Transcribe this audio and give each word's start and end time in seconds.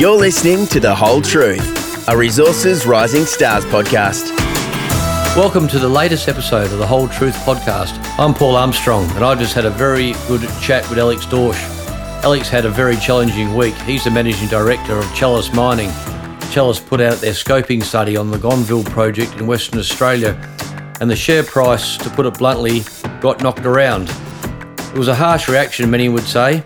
You're 0.00 0.16
listening 0.16 0.66
to 0.68 0.80
The 0.80 0.94
Hole 0.94 1.20
Truth, 1.20 2.08
a 2.08 2.16
Resources 2.16 2.86
Rising 2.86 3.26
Stars 3.26 3.66
podcast. 3.66 4.34
Welcome 5.36 5.68
to 5.68 5.78
the 5.78 5.90
latest 5.90 6.26
episode 6.26 6.72
of 6.72 6.78
the 6.78 6.86
Hole 6.86 7.06
Truth 7.06 7.34
podcast. 7.44 8.02
I'm 8.18 8.32
Paul 8.32 8.56
Armstrong, 8.56 9.04
and 9.10 9.22
I 9.22 9.34
just 9.34 9.52
had 9.52 9.66
a 9.66 9.70
very 9.70 10.14
good 10.26 10.40
chat 10.62 10.88
with 10.88 10.98
Alex 10.98 11.26
Dorsch. 11.26 11.62
Alex 12.24 12.48
had 12.48 12.64
a 12.64 12.70
very 12.70 12.96
challenging 12.96 13.54
week. 13.54 13.74
He's 13.82 14.04
the 14.04 14.10
managing 14.10 14.48
director 14.48 14.96
of 14.96 15.14
Chalice 15.14 15.52
Mining. 15.52 15.90
Chalice 16.50 16.80
put 16.80 17.02
out 17.02 17.18
their 17.18 17.34
scoping 17.34 17.82
study 17.82 18.16
on 18.16 18.30
the 18.30 18.38
Gonneville 18.38 18.84
project 18.84 19.34
in 19.34 19.46
Western 19.46 19.78
Australia, 19.78 20.30
and 21.02 21.10
the 21.10 21.16
share 21.16 21.42
price, 21.42 21.98
to 21.98 22.08
put 22.08 22.24
it 22.24 22.38
bluntly, 22.38 22.84
got 23.20 23.42
knocked 23.42 23.66
around. 23.66 24.08
It 24.78 24.96
was 24.96 25.08
a 25.08 25.14
harsh 25.14 25.46
reaction, 25.46 25.90
many 25.90 26.08
would 26.08 26.24
say. 26.24 26.64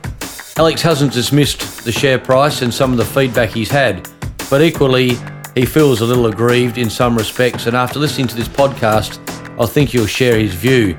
Alex 0.56 0.82
hasn't 0.82 1.12
dismissed 1.12 1.84
the 1.84 1.90
share 1.90 2.16
price 2.16 2.62
and 2.62 2.72
some 2.72 2.92
of 2.92 2.96
the 2.96 3.04
feedback 3.04 3.50
he's 3.50 3.70
had, 3.70 4.08
but 4.48 4.62
equally, 4.62 5.16
he 5.56 5.66
feels 5.66 6.00
a 6.00 6.04
little 6.04 6.26
aggrieved 6.26 6.78
in 6.78 6.88
some 6.88 7.16
respects. 7.16 7.66
And 7.66 7.76
after 7.76 7.98
listening 7.98 8.28
to 8.28 8.36
this 8.36 8.46
podcast, 8.46 9.18
I 9.60 9.66
think 9.66 9.92
you'll 9.92 10.06
share 10.06 10.38
his 10.38 10.54
view. 10.54 10.96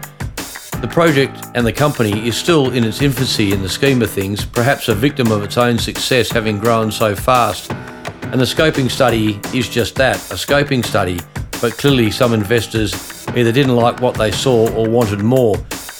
The 0.82 0.90
project 0.91 1.46
and 1.55 1.66
the 1.66 1.72
company 1.72 2.27
is 2.27 2.36
still 2.36 2.72
in 2.72 2.84
its 2.84 3.02
infancy 3.02 3.54
in 3.54 3.62
the 3.62 3.70
scheme 3.70 4.02
of 4.02 4.12
things, 4.12 4.44
perhaps 4.44 4.90
a 4.90 4.94
victim 4.94 5.32
of 5.32 5.41
its 5.41 5.58
own 5.58 5.77
success 5.77 6.30
having 6.30 6.60
grown 6.60 6.91
so 6.91 7.16
fast. 7.16 7.72
And 8.24 8.41
the 8.41 8.46
scoping 8.46 8.91
study 8.91 9.40
is 9.54 9.70
just 9.70 9.96
that 9.96 10.18
a 10.32 10.35
scoping 10.35 10.84
study, 10.84 11.22
but 11.62 11.77
clearly 11.77 12.12
some 12.12 12.34
investors 12.34 13.26
either 13.30 13.54
didn't 13.54 13.77
like 13.77 14.02
what 14.02 14.16
they 14.16 14.32
saw 14.32 14.70
or 14.74 14.90
wanted 14.90 15.24
more. 15.24 15.55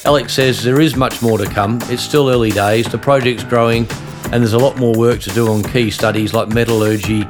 Alex 0.06 0.36
says 0.36 0.64
there 0.64 0.80
is 0.80 0.96
much 0.96 1.24
more 1.24 1.40
to 1.40 1.46
come. 1.46 1.80
It's 1.86 2.04
still 2.04 2.30
early 2.30 2.52
days, 2.52 2.86
the 2.86 2.98
project's 2.98 3.44
growing, 3.44 3.88
and 4.26 4.34
there's 4.34 4.54
a 4.54 4.60
lot 4.60 4.78
more 4.78 4.94
work 4.94 5.20
to 5.22 5.32
do 5.32 5.48
on 5.48 5.64
key 5.64 5.90
studies 5.90 6.32
like 6.32 6.48
metallurgy 6.48 7.24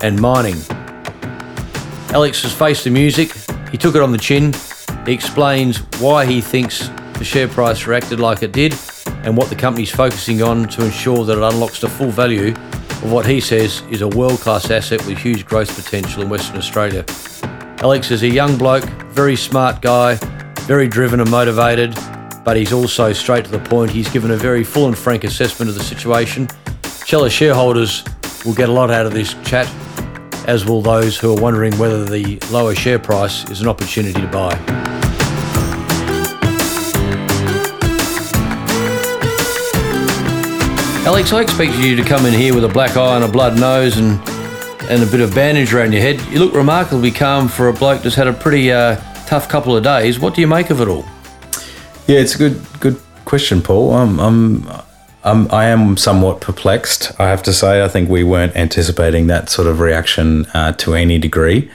and 0.00 0.18
mining. 0.18 0.56
Alex 2.14 2.42
has 2.42 2.54
faced 2.54 2.84
the 2.84 2.90
music, 2.90 3.34
he 3.70 3.76
took 3.76 3.94
it 3.94 4.00
on 4.00 4.12
the 4.12 4.18
chin, 4.18 4.54
he 5.04 5.12
explains 5.12 5.78
why 6.00 6.24
he 6.24 6.40
thinks 6.40 6.88
the 7.18 7.24
share 7.24 7.48
price 7.48 7.86
reacted 7.86 8.18
like 8.18 8.42
it 8.42 8.52
did 8.52 8.74
and 9.24 9.36
what 9.36 9.50
the 9.50 9.56
company's 9.56 9.90
focusing 9.90 10.42
on 10.42 10.66
to 10.68 10.82
ensure 10.82 11.26
that 11.26 11.36
it 11.36 11.42
unlocks 11.42 11.82
the 11.82 11.88
full 11.88 12.10
value 12.10 12.54
of 13.02 13.12
what 13.12 13.26
he 13.26 13.40
says 13.40 13.82
is 13.90 14.00
a 14.00 14.08
world 14.08 14.40
class 14.40 14.70
asset 14.70 15.04
with 15.06 15.18
huge 15.18 15.44
growth 15.44 15.74
potential 15.76 16.22
in 16.22 16.30
Western 16.30 16.56
Australia. 16.56 17.04
Alex 17.80 18.10
is 18.10 18.22
a 18.22 18.28
young 18.28 18.56
bloke, 18.56 18.84
very 19.10 19.36
smart 19.36 19.82
guy, 19.82 20.14
very 20.62 20.88
driven 20.88 21.20
and 21.20 21.30
motivated, 21.30 21.94
but 22.44 22.56
he's 22.56 22.72
also 22.72 23.12
straight 23.12 23.44
to 23.44 23.50
the 23.50 23.58
point. 23.58 23.90
He's 23.90 24.08
given 24.10 24.30
a 24.30 24.36
very 24.36 24.64
full 24.64 24.86
and 24.86 24.96
frank 24.96 25.24
assessment 25.24 25.68
of 25.68 25.74
the 25.74 25.82
situation. 25.82 26.48
Chalice 27.04 27.32
shareholders 27.32 28.04
will 28.44 28.54
get 28.54 28.68
a 28.68 28.72
lot 28.72 28.90
out 28.90 29.06
of 29.06 29.12
this 29.12 29.34
chat, 29.44 29.68
as 30.46 30.64
will 30.64 30.82
those 30.82 31.18
who 31.18 31.36
are 31.36 31.40
wondering 31.40 31.76
whether 31.78 32.04
the 32.04 32.38
lower 32.50 32.74
share 32.74 32.98
price 32.98 33.48
is 33.50 33.60
an 33.60 33.68
opportunity 33.68 34.20
to 34.20 34.28
buy. 34.28 34.52
Alex, 41.04 41.32
I 41.32 41.40
expected 41.40 41.84
you 41.84 41.96
to 41.96 42.04
come 42.04 42.26
in 42.26 42.32
here 42.32 42.54
with 42.54 42.64
a 42.64 42.68
black 42.68 42.96
eye 42.96 43.16
and 43.16 43.24
a 43.24 43.28
blood 43.28 43.58
nose 43.58 43.98
and 43.98 44.20
and 44.90 45.02
a 45.02 45.06
bit 45.06 45.20
of 45.20 45.34
bandage 45.34 45.72
around 45.72 45.92
your 45.92 46.02
head. 46.02 46.20
You 46.32 46.40
look 46.40 46.54
remarkably 46.54 47.10
calm 47.10 47.48
for 47.48 47.68
a 47.68 47.72
bloke 47.72 48.02
that's 48.02 48.16
had 48.16 48.26
a 48.26 48.32
pretty 48.32 48.72
uh, 48.72 48.96
tough 49.26 49.48
couple 49.48 49.76
of 49.76 49.84
days. 49.84 50.18
What 50.18 50.34
do 50.34 50.40
you 50.40 50.46
make 50.46 50.70
of 50.70 50.80
it 50.80 50.88
all? 50.88 51.04
Yeah, 52.06 52.18
it's 52.18 52.34
a 52.34 52.38
good 52.38 52.60
good 52.80 53.00
question, 53.24 53.62
Paul. 53.62 53.94
I'm, 53.94 54.18
I'm, 54.18 54.68
I'm 55.24 55.50
I 55.52 55.66
am 55.66 55.96
somewhat 55.96 56.40
perplexed. 56.40 57.12
I 57.20 57.28
have 57.28 57.42
to 57.44 57.52
say. 57.52 57.84
I 57.84 57.88
think 57.88 58.08
we 58.08 58.24
weren't 58.24 58.56
anticipating 58.56 59.28
that 59.28 59.48
sort 59.48 59.68
of 59.68 59.80
reaction 59.80 60.46
uh, 60.46 60.72
to 60.72 60.94
any 60.94 61.18
degree. 61.18 61.70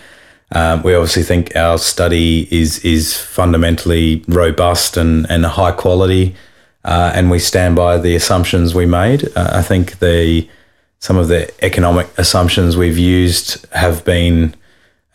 Um, 0.52 0.84
we 0.84 0.94
obviously 0.94 1.24
think 1.24 1.56
our 1.56 1.78
study 1.78 2.47
is 2.52 2.79
is 2.79 3.18
fundamentally 3.18 4.24
robust 4.28 4.97
and 4.97 5.29
and 5.31 5.46
high 5.46 5.72
quality, 5.72 6.35
uh, 6.84 7.12
and 7.16 7.31
we 7.31 7.40
stand 7.40 7.75
by 7.75 7.97
the 7.97 8.16
assumptions 8.16 8.75
we 8.75 8.85
made. 8.85 9.29
Uh, 9.35 9.50
I 9.53 9.62
think 9.62 10.00
the 10.00 10.47
some 11.00 11.18
of 11.18 11.29
the 11.29 11.50
economic 11.63 12.07
assumptions 12.18 12.75
we've 12.75 12.97
used 12.97 13.66
have 13.72 14.03
been 14.03 14.56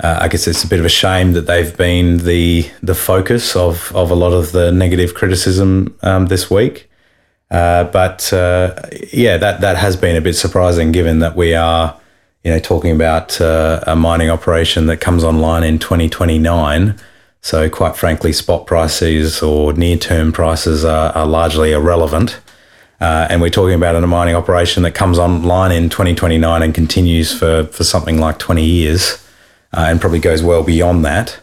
uh, 0.00 0.19
I 0.20 0.28
guess 0.28 0.47
it's 0.47 0.64
a 0.64 0.69
bit 0.69 0.80
of 0.80 0.86
a 0.86 0.91
shame 0.91 1.32
that 1.32 1.47
they've 1.47 1.76
been 1.76 2.19
the 2.19 2.69
the 2.82 2.94
focus 2.94 3.54
of 3.54 3.94
of 3.94 4.10
a 4.10 4.14
lot 4.14 4.32
of 4.32 4.53
the 4.53 4.72
negative 4.72 5.14
criticism 5.14 5.97
um, 6.03 6.26
this 6.26 6.50
week. 6.50 6.91
Uh, 7.50 7.84
but 7.84 8.32
uh, 8.32 8.75
yeah, 9.12 9.36
that 9.36 9.60
that 9.60 9.76
has 9.76 9.97
been 9.97 10.16
a 10.16 10.20
bit 10.20 10.34
surprising, 10.34 10.91
given 10.91 11.19
that 11.19 11.36
we 11.36 11.54
are, 11.54 12.00
you 12.42 12.50
know, 12.50 12.58
talking 12.58 12.92
about 12.92 13.41
uh, 13.41 13.81
a 13.86 13.94
mining 13.94 14.31
operation 14.31 14.86
that 14.86 14.98
comes 14.98 15.22
online 15.22 15.62
in 15.62 15.78
2029. 15.78 16.98
So, 17.44 17.69
quite 17.69 17.97
frankly, 17.97 18.32
spot 18.32 18.66
prices 18.66 19.42
or 19.42 19.72
near 19.72 19.97
term 19.97 20.32
prices 20.32 20.84
are, 20.84 21.12
are 21.12 21.26
largely 21.26 21.72
irrelevant. 21.72 22.41
Uh, 23.00 23.26
and 23.28 23.42
we're 23.42 23.50
talking 23.50 23.75
about 23.75 23.97
a 23.97 24.06
mining 24.06 24.36
operation 24.36 24.84
that 24.84 24.92
comes 24.92 25.19
online 25.19 25.72
in 25.72 25.88
2029 25.88 26.62
and 26.62 26.72
continues 26.72 27.36
for, 27.36 27.64
for 27.64 27.82
something 27.82 28.19
like 28.20 28.38
20 28.38 28.64
years 28.64 29.22
uh, 29.72 29.87
and 29.88 30.00
probably 30.00 30.19
goes 30.19 30.43
well 30.43 30.62
beyond 30.62 31.05
that. 31.05 31.41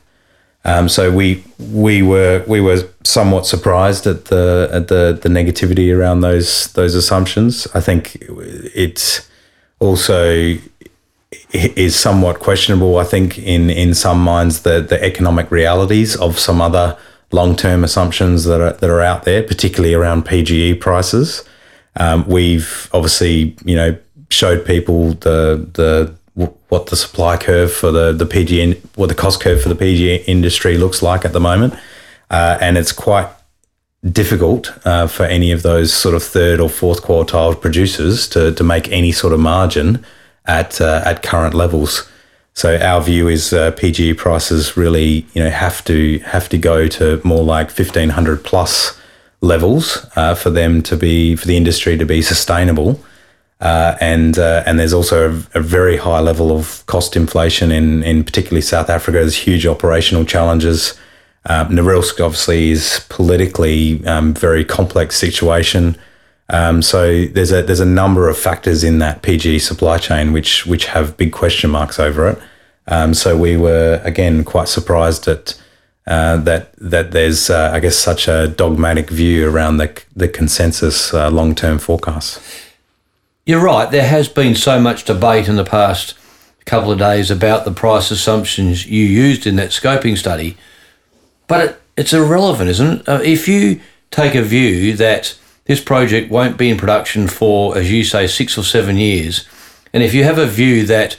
Um, 0.65 0.89
so 0.89 1.11
we 1.11 1.43
we 1.57 2.01
were 2.01 2.43
we 2.47 2.59
were 2.59 2.87
somewhat 3.03 3.45
surprised 3.45 4.05
at 4.05 4.25
the 4.25 4.69
at 4.71 4.87
the 4.89 5.17
the 5.21 5.29
negativity 5.29 5.95
around 5.95 6.21
those 6.21 6.71
those 6.73 6.95
assumptions. 6.95 7.67
I 7.73 7.79
think 7.79 8.17
it's 8.21 9.27
also 9.79 10.57
is 11.51 11.95
somewhat 11.95 12.39
questionable. 12.39 12.97
I 12.97 13.05
think 13.05 13.39
in 13.39 13.69
in 13.69 13.93
some 13.93 14.21
minds 14.21 14.61
the 14.63 14.81
the 14.81 15.01
economic 15.03 15.49
realities 15.49 16.15
of 16.17 16.37
some 16.37 16.61
other 16.61 16.97
long 17.31 17.55
term 17.55 17.83
assumptions 17.83 18.43
that 18.43 18.59
are 18.59 18.73
that 18.73 18.89
are 18.89 19.01
out 19.01 19.23
there, 19.23 19.43
particularly 19.43 19.93
around 19.93 20.25
PGE 20.25 20.79
prices. 20.79 21.43
Um, 21.95 22.27
we've 22.27 22.89
obviously 22.93 23.55
you 23.63 23.75
know 23.75 23.97
showed 24.29 24.65
people 24.65 25.13
the 25.13 25.67
the 25.73 26.13
what 26.69 26.87
the 26.87 26.95
supply 26.95 27.35
curve 27.35 27.71
for 27.71 27.91
the 27.91 28.13
the 28.13 28.25
PG 28.25 28.81
what 28.95 29.09
the 29.09 29.15
cost 29.15 29.41
curve 29.41 29.61
for 29.61 29.69
the 29.69 29.75
PG 29.75 30.23
industry 30.27 30.77
looks 30.77 31.01
like 31.01 31.25
at 31.25 31.33
the 31.33 31.39
moment, 31.39 31.73
uh, 32.29 32.57
and 32.61 32.77
it's 32.77 32.91
quite 32.91 33.27
difficult 34.11 34.71
uh, 34.85 35.07
for 35.07 35.23
any 35.25 35.51
of 35.51 35.61
those 35.61 35.91
sort 35.91 36.15
of 36.15 36.23
third 36.23 36.59
or 36.61 36.69
fourth 36.69 37.03
quartile 37.03 37.59
producers 37.59 38.27
to 38.29 38.53
to 38.53 38.63
make 38.63 38.89
any 38.91 39.11
sort 39.11 39.33
of 39.33 39.39
margin 39.39 40.05
at 40.45 40.79
uh, 40.79 41.01
at 41.05 41.23
current 41.23 41.53
levels. 41.53 42.09
So 42.53 42.77
our 42.77 43.01
view 43.01 43.27
is 43.27 43.53
uh, 43.53 43.71
prices 43.71 44.77
really 44.77 45.25
you 45.33 45.43
know 45.43 45.49
have 45.49 45.83
to 45.85 46.19
have 46.19 46.49
to 46.49 46.57
go 46.57 46.87
to 46.87 47.21
more 47.23 47.43
like 47.43 47.71
fifteen 47.71 48.09
hundred 48.09 48.43
plus 48.43 48.99
levels 49.41 50.05
uh, 50.15 50.35
for 50.35 50.49
them 50.49 50.81
to 50.83 50.97
be 50.97 51.35
for 51.35 51.47
the 51.47 51.57
industry 51.57 51.97
to 51.97 52.05
be 52.05 52.21
sustainable. 52.21 53.03
Uh, 53.59 53.97
and 53.99 54.39
uh, 54.39 54.63
and 54.65 54.79
there's 54.79 54.93
also 54.93 55.29
a, 55.29 55.59
a, 55.59 55.61
very 55.61 55.97
high 55.97 56.21
level 56.21 56.49
of 56.49 56.85
cost 56.85 57.17
inflation 57.17 57.73
in 57.73 58.03
in 58.03 58.23
particularly 58.23 58.61
South 58.61 58.89
Africa. 58.89 59.19
There's 59.19 59.35
huge 59.35 59.65
operational 59.65 60.23
challenges. 60.23 60.97
Um, 61.45 61.69
Norilsk 61.69 62.23
obviously 62.23 62.71
is 62.71 63.05
politically 63.09 64.05
um, 64.05 64.33
very 64.33 64.63
complex 64.63 65.17
situation. 65.17 65.97
Um, 66.47 66.81
so 66.81 67.25
there's 67.25 67.51
a 67.51 67.61
there's 67.61 67.81
a 67.81 67.85
number 67.85 68.29
of 68.29 68.37
factors 68.37 68.81
in 68.83 68.99
that 68.99 69.23
PG 69.23 69.59
supply 69.59 69.97
chain 69.97 70.31
which 70.31 70.65
which 70.65 70.85
have 70.85 71.17
big 71.17 71.33
question 71.33 71.69
marks 71.69 71.99
over 71.99 72.29
it. 72.29 72.39
Um, 72.87 73.13
so 73.13 73.37
we 73.37 73.57
were 73.57 73.99
again 74.05 74.45
quite 74.45 74.69
surprised 74.69 75.27
at 75.27 75.61
uh, 76.07 76.37
that 76.37 76.71
that 76.77 77.11
there's 77.11 77.49
uh, 77.49 77.71
I 77.73 77.81
guess 77.81 77.97
such 77.97 78.29
a 78.29 78.47
dogmatic 78.47 79.09
view 79.09 79.49
around 79.49 79.77
the 79.77 80.01
the 80.15 80.29
consensus 80.29 81.13
uh, 81.13 81.29
long 81.29 81.55
term 81.55 81.77
forecasts. 81.77 82.68
You're 83.49 83.63
right. 83.63 83.89
There 83.89 84.07
has 84.07 84.29
been 84.29 84.53
so 84.53 84.79
much 84.79 85.05
debate 85.05 85.47
in 85.47 85.55
the 85.55 85.63
past 85.63 86.13
couple 86.65 86.91
of 86.91 86.99
days 86.99 87.31
about 87.31 87.65
the 87.65 87.71
price 87.71 88.11
assumptions 88.11 88.85
you 88.85 89.03
used 89.03 89.47
in 89.47 89.55
that 89.55 89.71
scoping 89.71 90.19
study, 90.19 90.55
but 91.47 91.65
it, 91.65 91.81
it's 91.97 92.13
irrelevant, 92.13 92.69
isn't 92.69 92.99
it? 92.99 93.09
Uh, 93.09 93.21
if 93.23 93.47
you 93.47 93.81
take 94.11 94.35
a 94.35 94.43
view 94.43 94.95
that 94.97 95.35
this 95.65 95.83
project 95.83 96.29
won't 96.29 96.59
be 96.59 96.69
in 96.69 96.77
production 96.77 97.27
for, 97.27 97.75
as 97.75 97.91
you 97.91 98.03
say, 98.03 98.27
six 98.27 98.55
or 98.55 98.61
seven 98.61 98.97
years, 98.97 99.49
and 99.93 100.03
if 100.03 100.13
you 100.13 100.23
have 100.23 100.37
a 100.37 100.45
view 100.45 100.85
that 100.85 101.17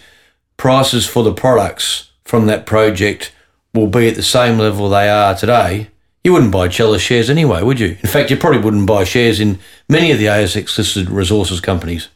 prices 0.56 1.08
for 1.08 1.24
the 1.24 1.34
products 1.34 2.12
from 2.22 2.46
that 2.46 2.64
project 2.64 3.32
will 3.74 3.88
be 3.88 4.06
at 4.06 4.14
the 4.14 4.22
same 4.22 4.56
level 4.56 4.88
they 4.88 5.08
are 5.08 5.34
today, 5.34 5.88
you 6.22 6.32
wouldn't 6.32 6.52
buy 6.52 6.68
Chalice 6.68 7.02
shares 7.02 7.28
anyway, 7.28 7.60
would 7.60 7.80
you? 7.80 7.98
In 8.04 8.08
fact, 8.08 8.30
you 8.30 8.36
probably 8.36 8.60
wouldn't 8.60 8.86
buy 8.86 9.02
shares 9.02 9.40
in 9.40 9.58
many 9.88 10.12
of 10.12 10.20
the 10.20 10.26
ASX 10.26 10.78
listed 10.78 11.10
resources 11.10 11.60
companies. 11.60 12.06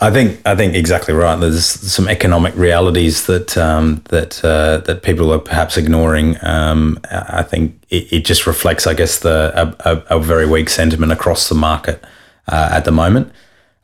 I 0.00 0.10
think 0.10 0.40
I 0.46 0.54
think 0.54 0.74
exactly 0.74 1.12
right. 1.12 1.36
There's 1.36 1.66
some 1.66 2.06
economic 2.06 2.54
realities 2.54 3.26
that 3.26 3.58
um, 3.58 4.02
that 4.10 4.44
uh, 4.44 4.78
that 4.78 5.02
people 5.02 5.32
are 5.32 5.40
perhaps 5.40 5.76
ignoring. 5.76 6.36
Um, 6.42 7.00
I 7.10 7.42
think 7.42 7.80
it, 7.90 8.12
it, 8.12 8.24
just 8.24 8.46
reflects, 8.46 8.86
I 8.86 8.94
guess, 8.94 9.18
the 9.18 9.74
a, 9.84 10.16
a, 10.16 10.20
very 10.20 10.46
weak 10.46 10.68
sentiment 10.68 11.10
across 11.10 11.48
the 11.48 11.56
market 11.56 12.04
uh, 12.46 12.68
at 12.72 12.84
the 12.84 12.92
moment. 12.92 13.32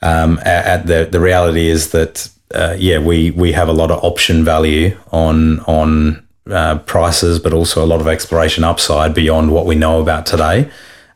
Um, 0.03 0.39
at 0.45 0.87
the 0.87 1.09
the 1.11 1.19
reality 1.19 1.69
is 1.69 1.91
that 1.91 2.31
uh, 2.55 2.77
yeah, 2.79 2.99
we 2.99 3.33
we 3.33 3.53
have 3.53 3.69
a 3.69 3.73
lot 3.73 3.91
of 3.91 4.03
option 4.05 4.45
value 4.45 4.97
on 5.11 5.61
on 5.61 6.25
uh, 6.49 6.79
prices, 6.79 7.41
but 7.41 7.53
also 7.53 7.85
a 7.85 7.87
lot 7.87 8.01
of 8.01 8.07
exploration 8.07 8.63
upside 8.63 9.15
beyond 9.15 9.51
what 9.51 9.67
we 9.67 9.75
know 9.75 10.01
about 10.01 10.27
today. 10.27 10.71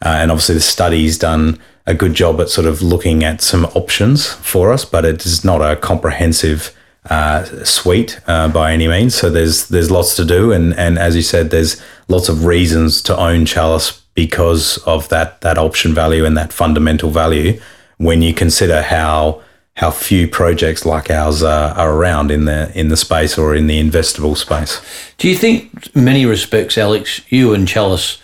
Uh, 0.05 0.19
and 0.21 0.33
obviously, 0.33 0.57
the 0.57 0.61
study's 0.61 1.19
done 1.19 1.59
a 1.89 1.95
good 1.95 2.13
job 2.13 2.39
at 2.41 2.51
sort 2.51 2.67
of 2.67 2.83
looking 2.83 3.25
at 3.25 3.41
some 3.41 3.65
options 3.75 4.29
for 4.53 4.73
us, 4.73 4.85
but 4.85 5.05
it 5.07 5.25
is 5.25 5.43
not 5.43 5.61
a 5.63 5.75
comprehensive 5.75 6.77
uh, 7.09 7.45
suite 7.65 8.21
uh, 8.27 8.49
by 8.49 8.73
any 8.73 8.87
means. 8.87 9.15
So 9.15 9.31
there's 9.31 9.69
there's 9.69 9.91
lots 9.91 10.15
to 10.17 10.25
do, 10.25 10.53
and 10.53 10.75
and 10.75 10.99
as 10.99 11.17
you 11.17 11.23
said, 11.23 11.51
there's 11.51 11.83
lots 12.09 12.29
of 12.29 12.45
reasons 12.45 13.03
to 13.03 13.17
own 13.17 13.47
Chalice 13.47 14.03
because 14.15 14.79
of 14.85 15.09
that 15.09 15.41
that 15.41 15.57
option 15.57 15.95
value 15.95 16.27
and 16.27 16.37
that 16.37 16.53
fundamental 16.53 17.11
value. 17.11 17.59
When 17.97 18.23
you 18.23 18.35
consider 18.35 18.83
how 18.83 19.43
how 19.79 19.91
few 19.91 20.29
projects 20.29 20.85
like 20.85 21.09
ours 21.09 21.43
are, 21.43 21.71
are 21.71 21.93
around 21.93 22.31
in 22.31 22.45
the 22.45 22.71
in 22.79 22.89
the 22.89 22.97
space 22.97 23.39
or 23.39 23.55
in 23.55 23.67
the 23.67 23.81
investable 23.81 24.37
space. 24.37 24.81
Do 25.17 25.29
you 25.29 25.37
think, 25.37 25.95
many 25.95 26.27
respects, 26.27 26.77
Alex, 26.77 27.21
you 27.31 27.55
and 27.55 27.67
Chalice, 27.67 28.19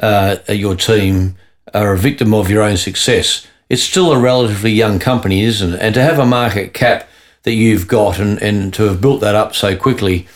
uh, 0.00 0.36
your 0.48 0.76
team, 0.76 1.34
are 1.72 1.92
a 1.92 1.98
victim 1.98 2.34
of 2.34 2.50
your 2.50 2.62
own 2.62 2.76
success? 2.76 3.46
It's 3.68 3.82
still 3.82 4.12
a 4.12 4.18
relatively 4.18 4.72
young 4.72 4.98
company, 4.98 5.42
isn't 5.42 5.74
it? 5.74 5.80
And 5.80 5.94
to 5.94 6.02
have 6.02 6.18
a 6.18 6.26
market 6.26 6.74
cap 6.74 7.08
that 7.44 7.52
you've 7.52 7.88
got 7.88 8.18
and, 8.18 8.40
and 8.42 8.72
to 8.74 8.84
have 8.84 9.00
built 9.00 9.20
that 9.20 9.34
up 9.34 9.54
so 9.54 9.76
quickly 9.76 10.26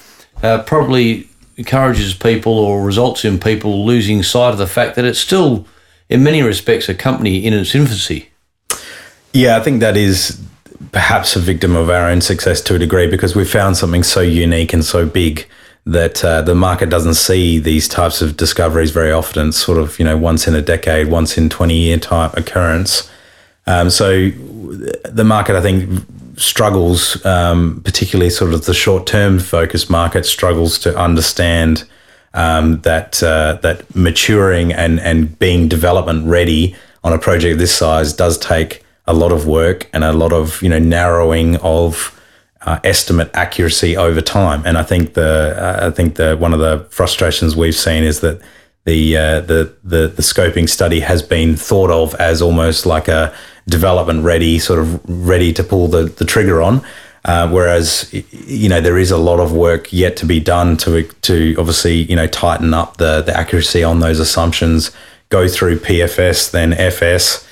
uh, 0.42 0.62
probably 0.62 1.28
encourages 1.56 2.14
people 2.14 2.58
or 2.58 2.84
results 2.84 3.24
in 3.24 3.38
people 3.38 3.84
losing 3.84 4.22
sight 4.22 4.52
of 4.52 4.58
the 4.58 4.66
fact 4.66 4.96
that 4.96 5.04
it's 5.04 5.18
still, 5.18 5.66
in 6.08 6.22
many 6.22 6.42
respects, 6.42 6.88
a 6.88 6.94
company 6.94 7.44
in 7.44 7.52
its 7.52 7.74
infancy. 7.74 8.30
Yeah, 9.32 9.56
I 9.56 9.60
think 9.60 9.80
that 9.80 9.96
is 9.96 10.42
perhaps 10.92 11.36
a 11.36 11.40
victim 11.40 11.76
of 11.76 11.90
our 11.90 12.08
own 12.08 12.20
success 12.20 12.60
to 12.62 12.74
a 12.74 12.78
degree 12.78 13.06
because 13.06 13.34
we 13.34 13.44
found 13.44 13.76
something 13.76 14.02
so 14.02 14.20
unique 14.20 14.72
and 14.72 14.84
so 14.84 15.06
big 15.06 15.46
that 15.86 16.24
uh, 16.24 16.42
the 16.42 16.54
market 16.54 16.90
doesn't 16.90 17.14
see 17.14 17.58
these 17.58 17.86
types 17.86 18.20
of 18.20 18.36
discoveries 18.36 18.90
very 18.90 19.12
often. 19.12 19.48
It's 19.48 19.56
sort 19.56 19.78
of, 19.78 19.98
you 19.98 20.04
know, 20.04 20.16
once 20.16 20.48
in 20.48 20.54
a 20.54 20.60
decade, 20.60 21.08
once 21.08 21.38
in 21.38 21.48
20 21.48 21.74
year 21.74 21.98
type 21.98 22.36
occurrence. 22.36 23.08
Um, 23.68 23.90
so 23.90 24.30
the 24.30 25.24
market, 25.24 25.54
I 25.54 25.60
think, 25.60 26.04
struggles, 26.36 27.24
um, 27.24 27.80
particularly 27.84 28.30
sort 28.30 28.52
of 28.52 28.64
the 28.64 28.74
short 28.74 29.06
term 29.06 29.38
focused 29.38 29.88
market, 29.88 30.26
struggles 30.26 30.78
to 30.80 30.96
understand 30.98 31.84
um, 32.34 32.80
that 32.82 33.22
uh, 33.22 33.58
that 33.62 33.94
maturing 33.94 34.72
and, 34.72 35.00
and 35.00 35.38
being 35.38 35.68
development 35.68 36.26
ready 36.26 36.74
on 37.02 37.12
a 37.12 37.18
project 37.18 37.58
this 37.58 37.74
size 37.74 38.12
does 38.12 38.36
take 38.38 38.84
a 39.06 39.14
lot 39.14 39.32
of 39.32 39.46
work 39.46 39.88
and 39.92 40.02
a 40.04 40.12
lot 40.12 40.32
of 40.32 40.60
you 40.62 40.68
know 40.68 40.78
narrowing 40.78 41.56
of 41.56 42.12
uh, 42.66 42.80
estimate 42.84 43.30
accuracy 43.32 43.96
over 43.96 44.20
time. 44.20 44.62
And 44.66 44.76
I 44.76 44.82
think 44.82 45.14
the 45.14 45.54
uh, 45.56 45.86
I 45.86 45.90
think 45.90 46.16
the 46.16 46.36
one 46.36 46.52
of 46.52 46.60
the 46.60 46.86
frustrations 46.90 47.56
we've 47.56 47.76
seen 47.76 48.02
is 48.02 48.20
that 48.20 48.42
the, 48.84 49.16
uh, 49.16 49.40
the 49.40 49.74
the 49.82 50.08
the 50.08 50.22
scoping 50.22 50.68
study 50.68 51.00
has 51.00 51.22
been 51.22 51.56
thought 51.56 51.90
of 51.90 52.14
as 52.16 52.42
almost 52.42 52.86
like 52.86 53.08
a 53.08 53.34
development 53.68 54.24
ready, 54.24 54.58
sort 54.58 54.78
of 54.78 55.00
ready 55.08 55.52
to 55.52 55.64
pull 55.64 55.88
the, 55.88 56.04
the 56.04 56.24
trigger 56.24 56.62
on. 56.62 56.84
Uh, 57.24 57.48
whereas 57.50 58.08
you 58.30 58.68
know 58.68 58.80
there 58.80 58.98
is 58.98 59.10
a 59.10 59.16
lot 59.16 59.40
of 59.40 59.52
work 59.52 59.92
yet 59.92 60.16
to 60.16 60.26
be 60.26 60.38
done 60.38 60.76
to 60.76 61.02
to 61.22 61.56
obviously 61.58 62.02
you 62.02 62.14
know 62.14 62.28
tighten 62.28 62.72
up 62.72 62.98
the 62.98 63.22
the 63.22 63.36
accuracy 63.36 63.82
on 63.82 63.98
those 63.98 64.20
assumptions, 64.20 64.92
go 65.28 65.48
through 65.48 65.78
PFS 65.78 66.52
then 66.52 66.72
FS, 66.72 67.46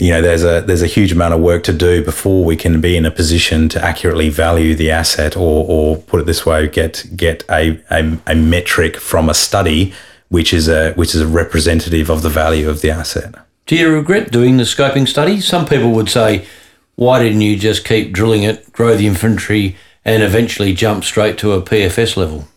you 0.00 0.10
know 0.10 0.22
there's 0.22 0.44
a 0.44 0.62
there's 0.62 0.82
a 0.82 0.86
huge 0.86 1.12
amount 1.12 1.34
of 1.34 1.40
work 1.40 1.62
to 1.64 1.72
do 1.72 2.02
before 2.04 2.44
we 2.44 2.56
can 2.56 2.80
be 2.80 2.96
in 2.96 3.04
a 3.04 3.10
position 3.10 3.68
to 3.68 3.84
accurately 3.84 4.28
value 4.28 4.74
the 4.74 4.90
asset 4.90 5.36
or 5.36 5.64
or 5.68 5.96
put 5.96 6.20
it 6.20 6.26
this 6.26 6.46
way 6.46 6.66
get 6.66 7.04
get 7.16 7.44
a, 7.50 7.80
a, 7.90 8.18
a 8.26 8.34
metric 8.34 8.96
from 8.96 9.28
a 9.28 9.34
study 9.34 9.92
which 10.30 10.54
is 10.54 10.68
a 10.68 10.92
which 10.94 11.14
is 11.14 11.20
a 11.20 11.26
representative 11.28 12.08
of 12.08 12.22
the 12.22 12.30
value 12.30 12.70
of 12.70 12.80
the 12.80 12.90
asset. 12.90 13.34
Do 13.66 13.76
you 13.76 13.92
regret 13.92 14.32
doing 14.32 14.56
the 14.56 14.64
scoping 14.64 15.06
study? 15.06 15.40
Some 15.40 15.66
people 15.66 15.92
would 15.92 16.08
say, 16.08 16.46
why 16.96 17.22
didn't 17.22 17.42
you 17.42 17.56
just 17.56 17.84
keep 17.84 18.12
drilling 18.12 18.42
it, 18.42 18.72
grow 18.72 18.96
the 18.96 19.06
inventory, 19.06 19.76
and 20.04 20.22
eventually 20.22 20.72
jump 20.72 21.04
straight 21.04 21.38
to 21.38 21.52
a 21.52 21.62
PFS 21.62 22.16
level? 22.16 22.48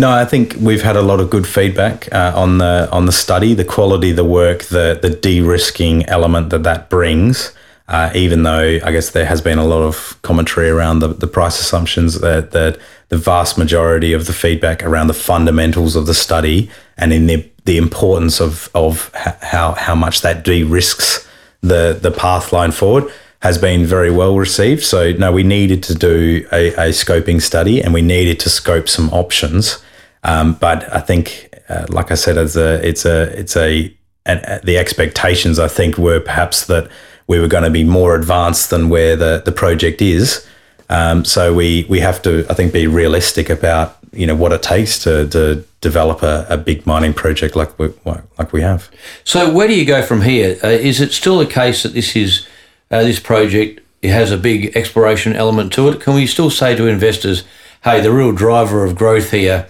No, 0.00 0.10
I 0.10 0.24
think 0.24 0.56
we've 0.58 0.80
had 0.80 0.96
a 0.96 1.02
lot 1.02 1.20
of 1.20 1.28
good 1.28 1.46
feedback 1.46 2.10
uh, 2.10 2.32
on 2.34 2.56
the 2.56 2.88
on 2.90 3.04
the 3.04 3.12
study, 3.12 3.52
the 3.52 3.66
quality 3.66 4.08
of 4.08 4.16
the 4.16 4.24
work, 4.24 4.62
the 4.62 4.98
the 5.00 5.10
de-risking 5.10 6.06
element 6.06 6.48
that 6.48 6.62
that 6.62 6.88
brings. 6.88 7.52
Uh, 7.86 8.10
even 8.14 8.42
though 8.44 8.78
I 8.82 8.92
guess 8.92 9.10
there 9.10 9.26
has 9.26 9.42
been 9.42 9.58
a 9.58 9.64
lot 9.66 9.82
of 9.82 10.16
commentary 10.22 10.70
around 10.70 11.00
the, 11.00 11.08
the 11.08 11.26
price 11.26 11.60
assumptions, 11.60 12.20
that, 12.20 12.52
that 12.52 12.78
the 13.10 13.18
vast 13.18 13.58
majority 13.58 14.14
of 14.14 14.24
the 14.24 14.32
feedback 14.32 14.82
around 14.82 15.08
the 15.08 15.12
fundamentals 15.12 15.96
of 15.96 16.06
the 16.06 16.14
study 16.14 16.70
and 16.96 17.12
in 17.12 17.26
the 17.26 17.46
the 17.66 17.76
importance 17.76 18.40
of 18.40 18.70
of 18.74 19.10
how 19.42 19.72
how 19.72 19.94
much 19.94 20.22
that 20.22 20.44
de-risks 20.44 21.28
the 21.60 21.98
the 22.00 22.10
path 22.10 22.54
line 22.54 22.72
forward 22.72 23.04
has 23.40 23.58
been 23.58 23.84
very 23.84 24.10
well 24.10 24.38
received. 24.38 24.82
So 24.82 25.12
no, 25.12 25.30
we 25.30 25.42
needed 25.42 25.82
to 25.82 25.94
do 25.94 26.46
a, 26.52 26.68
a 26.68 26.88
scoping 26.92 27.42
study 27.42 27.82
and 27.82 27.92
we 27.92 28.00
needed 28.00 28.40
to 28.40 28.48
scope 28.48 28.88
some 28.88 29.10
options. 29.10 29.82
Um, 30.22 30.54
but 30.54 30.92
I 30.94 31.00
think, 31.00 31.54
uh, 31.68 31.86
like 31.88 32.10
I 32.10 32.14
said, 32.14 32.36
it's 32.36 32.56
a 32.56 32.86
it's 32.86 33.04
a 33.04 33.38
it's 33.38 33.56
a 33.56 33.94
and 34.26 34.44
uh, 34.44 34.60
the 34.62 34.78
expectations 34.78 35.58
I 35.58 35.68
think 35.68 35.96
were 35.96 36.20
perhaps 36.20 36.66
that 36.66 36.90
we 37.26 37.38
were 37.38 37.48
going 37.48 37.64
to 37.64 37.70
be 37.70 37.84
more 37.84 38.14
advanced 38.14 38.70
than 38.70 38.88
where 38.88 39.16
the 39.16 39.42
the 39.44 39.52
project 39.52 40.02
is. 40.02 40.46
Um, 40.88 41.24
so 41.24 41.54
we 41.54 41.86
we 41.88 42.00
have 42.00 42.20
to 42.22 42.44
I 42.50 42.54
think 42.54 42.72
be 42.72 42.86
realistic 42.86 43.48
about 43.48 43.96
you 44.12 44.26
know 44.26 44.34
what 44.34 44.52
it 44.52 44.62
takes 44.62 44.98
to 45.04 45.28
to 45.28 45.64
develop 45.80 46.22
a, 46.22 46.46
a 46.50 46.56
big 46.56 46.86
mining 46.86 47.14
project 47.14 47.56
like 47.56 47.78
we 47.78 47.92
like 48.04 48.52
we 48.52 48.60
have. 48.60 48.90
So 49.24 49.52
where 49.52 49.68
do 49.68 49.74
you 49.74 49.86
go 49.86 50.02
from 50.02 50.22
here? 50.22 50.58
Uh, 50.62 50.68
is 50.68 51.00
it 51.00 51.12
still 51.12 51.38
the 51.38 51.46
case 51.46 51.82
that 51.82 51.94
this 51.94 52.14
is 52.14 52.46
uh, 52.90 53.02
this 53.02 53.20
project 53.20 53.80
it 54.02 54.10
has 54.10 54.32
a 54.32 54.36
big 54.38 54.76
exploration 54.76 55.34
element 55.34 55.72
to 55.74 55.88
it? 55.88 56.00
Can 56.00 56.14
we 56.14 56.26
still 56.26 56.50
say 56.50 56.74
to 56.74 56.86
investors, 56.86 57.44
hey, 57.84 58.00
the 58.00 58.12
real 58.12 58.32
driver 58.32 58.84
of 58.84 58.94
growth 58.94 59.30
here? 59.30 59.66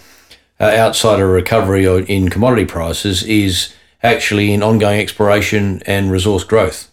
Uh, 0.61 0.65
outside 0.65 1.21
of 1.21 1.29
recovery 1.29 1.87
in 1.87 2.29
commodity 2.29 2.67
prices 2.67 3.23
is 3.23 3.73
actually 4.03 4.53
in 4.53 4.63
ongoing 4.63 5.01
exploration 5.01 5.83
and 5.87 6.11
resource 6.11 6.45
growth. 6.45 6.91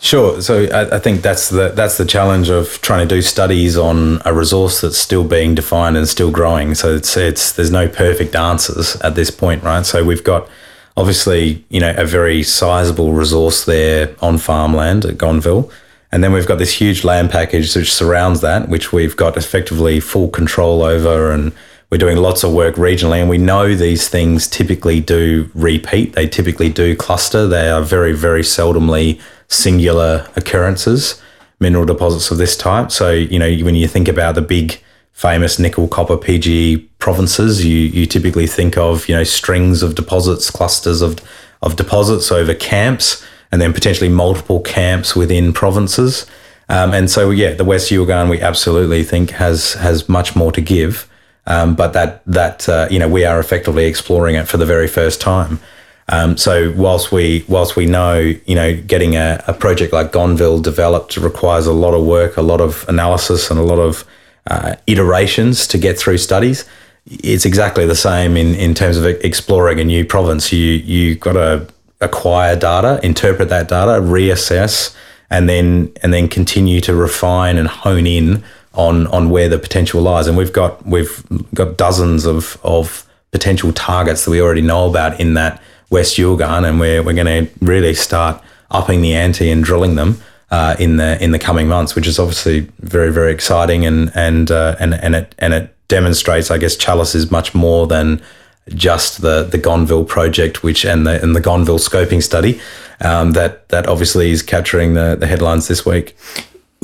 Sure. 0.00 0.42
So 0.42 0.64
I, 0.64 0.96
I, 0.96 0.98
think 0.98 1.22
that's 1.22 1.48
the 1.48 1.70
that's 1.70 1.96
the 1.96 2.04
challenge 2.04 2.50
of 2.50 2.78
trying 2.82 3.08
to 3.08 3.14
do 3.14 3.22
studies 3.22 3.78
on 3.78 4.20
a 4.26 4.34
resource 4.34 4.82
that's 4.82 4.98
still 4.98 5.24
being 5.24 5.54
defined 5.54 5.96
and 5.96 6.06
still 6.06 6.30
growing. 6.30 6.74
So 6.74 6.94
it's 6.94 7.16
it's 7.16 7.52
there's 7.52 7.70
no 7.70 7.88
perfect 7.88 8.36
answers 8.36 8.96
at 8.96 9.14
this 9.14 9.30
point, 9.30 9.62
right? 9.62 9.86
So 9.86 10.04
we've 10.04 10.22
got 10.22 10.46
obviously 10.94 11.64
you 11.70 11.80
know 11.80 11.94
a 11.96 12.04
very 12.04 12.42
sizable 12.42 13.14
resource 13.14 13.64
there 13.64 14.14
on 14.20 14.36
farmland 14.36 15.06
at 15.06 15.16
Gonneville, 15.16 15.70
And 16.12 16.22
then 16.22 16.34
we've 16.34 16.46
got 16.46 16.58
this 16.58 16.74
huge 16.74 17.02
land 17.02 17.30
package 17.30 17.74
which 17.74 17.90
surrounds 17.90 18.42
that, 18.42 18.68
which 18.68 18.92
we've 18.92 19.16
got 19.16 19.38
effectively 19.38 20.00
full 20.00 20.28
control 20.28 20.82
over 20.82 21.32
and 21.32 21.52
we're 21.90 21.98
doing 21.98 22.16
lots 22.16 22.42
of 22.42 22.52
work 22.52 22.76
regionally, 22.76 23.20
and 23.20 23.28
we 23.28 23.38
know 23.38 23.74
these 23.74 24.08
things 24.08 24.48
typically 24.48 25.00
do 25.00 25.50
repeat. 25.54 26.14
They 26.14 26.26
typically 26.26 26.68
do 26.68 26.96
cluster. 26.96 27.46
They 27.46 27.70
are 27.70 27.82
very, 27.82 28.12
very 28.12 28.42
seldomly 28.42 29.20
singular 29.48 30.28
occurrences, 30.36 31.22
mineral 31.60 31.84
deposits 31.84 32.30
of 32.30 32.38
this 32.38 32.56
type. 32.56 32.90
So, 32.90 33.12
you 33.12 33.38
know, 33.38 33.50
when 33.64 33.74
you 33.74 33.86
think 33.86 34.08
about 34.08 34.34
the 34.34 34.42
big 34.42 34.80
famous 35.12 35.58
nickel, 35.58 35.86
copper, 35.86 36.16
PGE 36.16 36.88
provinces, 36.98 37.64
you, 37.64 37.78
you 37.78 38.06
typically 38.06 38.46
think 38.46 38.76
of, 38.76 39.08
you 39.08 39.14
know, 39.14 39.24
strings 39.24 39.82
of 39.82 39.94
deposits, 39.94 40.50
clusters 40.50 41.02
of, 41.02 41.20
of 41.62 41.76
deposits 41.76 42.32
over 42.32 42.54
camps, 42.54 43.24
and 43.52 43.60
then 43.60 43.72
potentially 43.72 44.08
multiple 44.08 44.60
camps 44.60 45.14
within 45.14 45.52
provinces. 45.52 46.26
Um, 46.68 46.92
and 46.92 47.10
so, 47.10 47.30
yeah, 47.30 47.54
the 47.54 47.64
West 47.64 47.92
Yilgarn 47.92 48.28
we 48.28 48.40
absolutely 48.40 49.04
think 49.04 49.30
has 49.30 49.74
has 49.74 50.08
much 50.08 50.34
more 50.34 50.50
to 50.50 50.60
give. 50.60 51.08
Um, 51.46 51.74
but 51.74 51.92
that 51.92 52.22
that 52.26 52.68
uh, 52.68 52.88
you 52.90 52.98
know 52.98 53.08
we 53.08 53.24
are 53.24 53.38
effectively 53.38 53.84
exploring 53.84 54.34
it 54.34 54.48
for 54.48 54.56
the 54.56 54.66
very 54.66 54.88
first 54.88 55.20
time. 55.20 55.60
Um, 56.08 56.36
so 56.36 56.72
whilst 56.76 57.12
we 57.12 57.44
whilst 57.48 57.76
we 57.76 57.86
know 57.86 58.18
you 58.18 58.54
know 58.54 58.76
getting 58.76 59.16
a, 59.16 59.42
a, 59.46 59.54
project 59.54 59.92
like 59.92 60.12
Gonneville 60.12 60.60
developed 60.60 61.16
requires 61.16 61.66
a 61.66 61.72
lot 61.72 61.94
of 61.94 62.04
work, 62.04 62.36
a 62.36 62.42
lot 62.42 62.60
of 62.60 62.84
analysis, 62.88 63.50
and 63.50 63.58
a 63.58 63.62
lot 63.62 63.78
of 63.78 64.04
uh, 64.46 64.76
iterations 64.86 65.66
to 65.68 65.78
get 65.78 65.98
through 65.98 66.18
studies. 66.18 66.64
It's 67.06 67.44
exactly 67.44 67.86
the 67.86 67.94
same 67.94 68.36
in, 68.36 68.54
in 68.54 68.74
terms 68.74 68.96
of 68.96 69.04
exploring 69.04 69.80
a 69.80 69.84
new 69.84 70.04
province. 70.04 70.52
You 70.52 70.72
you 70.72 71.14
got 71.14 71.34
to 71.34 71.66
acquire 72.00 72.56
data, 72.56 73.00
interpret 73.02 73.48
that 73.50 73.68
data, 73.68 74.00
reassess, 74.00 74.94
and 75.30 75.48
then 75.48 75.92
and 76.02 76.12
then 76.12 76.28
continue 76.28 76.80
to 76.82 76.94
refine 76.94 77.58
and 77.58 77.68
hone 77.68 78.06
in 78.06 78.44
on 78.74 79.06
on 79.08 79.30
where 79.30 79.48
the 79.48 79.58
potential 79.58 80.02
lies. 80.02 80.26
And 80.26 80.36
we've 80.36 80.52
got 80.52 80.84
we've 80.86 81.22
got 81.54 81.76
dozens 81.76 82.26
of 82.26 82.58
of 82.62 83.06
potential 83.30 83.72
targets 83.72 84.24
that 84.24 84.30
we 84.30 84.40
already 84.40 84.62
know 84.62 84.88
about 84.88 85.18
in 85.18 85.34
that 85.34 85.62
West 85.90 86.16
Yilgarn, 86.16 86.68
and 86.68 86.78
we're 86.78 87.02
we're 87.02 87.14
going 87.14 87.46
to 87.46 87.50
really 87.60 87.94
start 87.94 88.42
upping 88.70 89.02
the 89.02 89.14
ante 89.14 89.50
and 89.50 89.64
drilling 89.64 89.94
them. 89.94 90.20
uh, 90.54 90.76
in 90.78 90.98
the 90.98 91.22
in 91.22 91.32
the 91.32 91.38
coming 91.38 91.66
months, 91.66 91.96
which 91.96 92.06
is 92.06 92.18
obviously 92.18 92.60
very 92.78 93.10
very 93.12 93.32
exciting 93.32 93.84
and 93.84 94.12
and 94.14 94.50
uh, 94.50 94.76
and 94.78 94.94
and 94.94 95.14
it 95.16 95.34
and 95.38 95.52
it 95.52 95.74
demonstrates, 95.88 96.50
I 96.50 96.58
guess, 96.58 96.76
Chalice 96.76 97.14
is 97.16 97.30
much 97.30 97.54
more 97.54 97.88
than 97.88 98.22
just 98.68 99.20
the 99.20 99.42
the 99.42 99.58
Gonneville 99.58 100.04
project, 100.04 100.62
which 100.62 100.84
and 100.84 101.06
the 101.06 101.20
and 101.20 101.34
the 101.34 101.40
Gonneville 101.40 101.80
scoping 101.80 102.22
study 102.22 102.60
um, 103.00 103.32
that 103.32 103.68
that 103.70 103.88
obviously 103.88 104.30
is 104.30 104.42
capturing 104.42 104.94
the 104.94 105.16
the 105.18 105.26
headlines 105.26 105.66
this 105.66 105.84
week. 105.84 106.16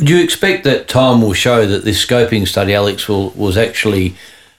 Do 0.01 0.17
you 0.17 0.25
expect 0.25 0.65
that 0.65 0.89
time 0.89 1.21
will 1.21 1.35
show 1.35 1.67
that 1.67 1.85
this 1.85 2.05
scoping 2.05 2.49
study, 2.49 2.73
Alex, 2.73 3.07
will, 3.07 3.31
was 3.31 3.59
actually 3.59 4.15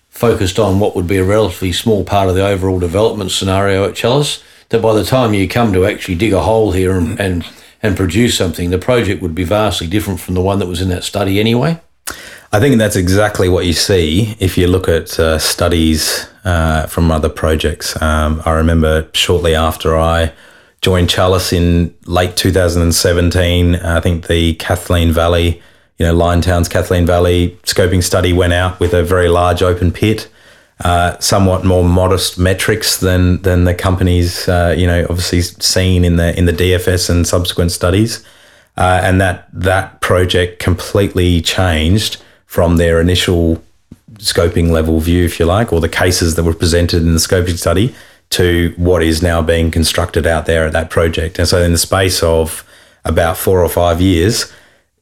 focused 0.10 0.60
on 0.60 0.80
what 0.80 0.96
would 0.96 1.08
be 1.08 1.18
a 1.18 1.24
relatively 1.24 1.72
small 1.72 2.04
part 2.04 2.30
of 2.30 2.36
the 2.36 2.46
overall 2.46 2.78
development 2.78 3.32
scenario 3.32 3.90
at 3.90 3.96
Chalice? 3.96 4.44
That 4.70 4.84
by 4.84 4.94
the 4.94 5.04
time 5.04 5.34
you 5.34 5.48
come 5.48 5.74
to 5.74 5.84
actually 5.84 6.16
dig 6.16 6.32
a 6.32 6.44
hole 6.44 6.74
here 6.74 6.96
and, 6.96 7.20
and, 7.20 7.44
and 7.82 7.98
produce 7.98 8.38
something, 8.38 8.70
the 8.70 8.78
project 8.78 9.20
would 9.24 9.34
be 9.34 9.44
vastly 9.44 9.88
different 9.88 10.20
from 10.20 10.36
the 10.36 10.42
one 10.42 10.60
that 10.60 10.68
was 10.68 10.80
in 10.80 10.90
that 10.90 11.04
study 11.04 11.40
anyway? 11.40 11.82
I 12.52 12.60
think 12.60 12.78
that's 12.78 12.96
exactly 12.96 13.50
what 13.50 13.66
you 13.66 13.74
see 13.74 14.36
if 14.40 14.60
you 14.60 14.68
look 14.68 14.88
at 14.88 15.20
uh, 15.20 15.40
studies 15.40 16.28
uh, 16.46 16.86
from 16.86 17.10
other 17.10 17.30
projects. 17.30 18.00
Um, 18.00 18.44
I 18.46 18.52
remember 18.52 19.10
shortly 19.14 19.56
after 19.56 19.98
I 19.98 20.34
joined 20.82 21.10
Chalice 21.10 21.54
in 21.54 21.96
late 22.06 22.36
2017. 22.36 23.76
I 23.76 24.00
think 24.00 24.28
the 24.28 24.56
Kathleen 24.56 25.12
Valley, 25.12 25.62
you 25.98 26.06
know, 26.06 26.16
Liontown's 26.16 26.68
Kathleen 26.68 27.06
Valley 27.06 27.58
scoping 27.64 28.04
study 28.04 28.34
went 28.34 28.54
out 28.54 28.80
with 28.80 28.94
a 28.94 29.04
very 29.04 29.30
large 29.30 29.62
open 29.62 29.92
pit. 29.92 30.30
Uh, 30.84 31.18
somewhat 31.20 31.64
more 31.64 31.84
modest 31.84 32.40
metrics 32.40 32.98
than 32.98 33.40
than 33.44 33.66
the 33.66 33.74
companies, 33.76 34.50
uh, 34.50 34.74
you 34.76 34.88
know, 34.88 35.06
obviously 35.12 35.42
seen 35.42 36.04
in 36.04 36.16
the 36.16 36.36
in 36.36 36.46
the 36.46 36.52
DFS 36.52 37.08
and 37.08 37.28
subsequent 37.28 37.72
studies, 37.72 38.26
uh, 38.78 39.00
and 39.04 39.22
that 39.22 39.48
that 39.54 40.02
project 40.02 40.58
completely 40.58 41.40
changed 41.40 42.20
from 42.48 42.78
their 42.78 43.00
initial 43.00 43.64
scoping 44.14 44.72
level 44.72 45.00
view, 45.00 45.24
if 45.24 45.40
you 45.40 45.46
like, 45.46 45.72
or 45.72 45.80
the 45.80 45.88
cases 45.88 46.34
that 46.34 46.44
were 46.44 46.56
presented 46.56 47.04
in 47.04 47.14
the 47.14 47.20
scoping 47.20 47.60
study 47.60 47.94
to 48.32 48.74
what 48.78 49.04
is 49.04 49.22
now 49.22 49.42
being 49.42 49.72
constructed 49.72 50.26
out 50.26 50.46
there 50.46 50.66
at 50.66 50.74
that 50.74 50.90
project. 50.90 51.38
And 51.38 51.48
so, 51.48 51.62
in 51.62 51.72
the 51.72 51.78
space 51.78 52.24
of 52.24 52.66
about 53.06 53.38
four 53.38 53.62
or 53.64 53.70
five 53.70 54.02
years, 54.02 54.52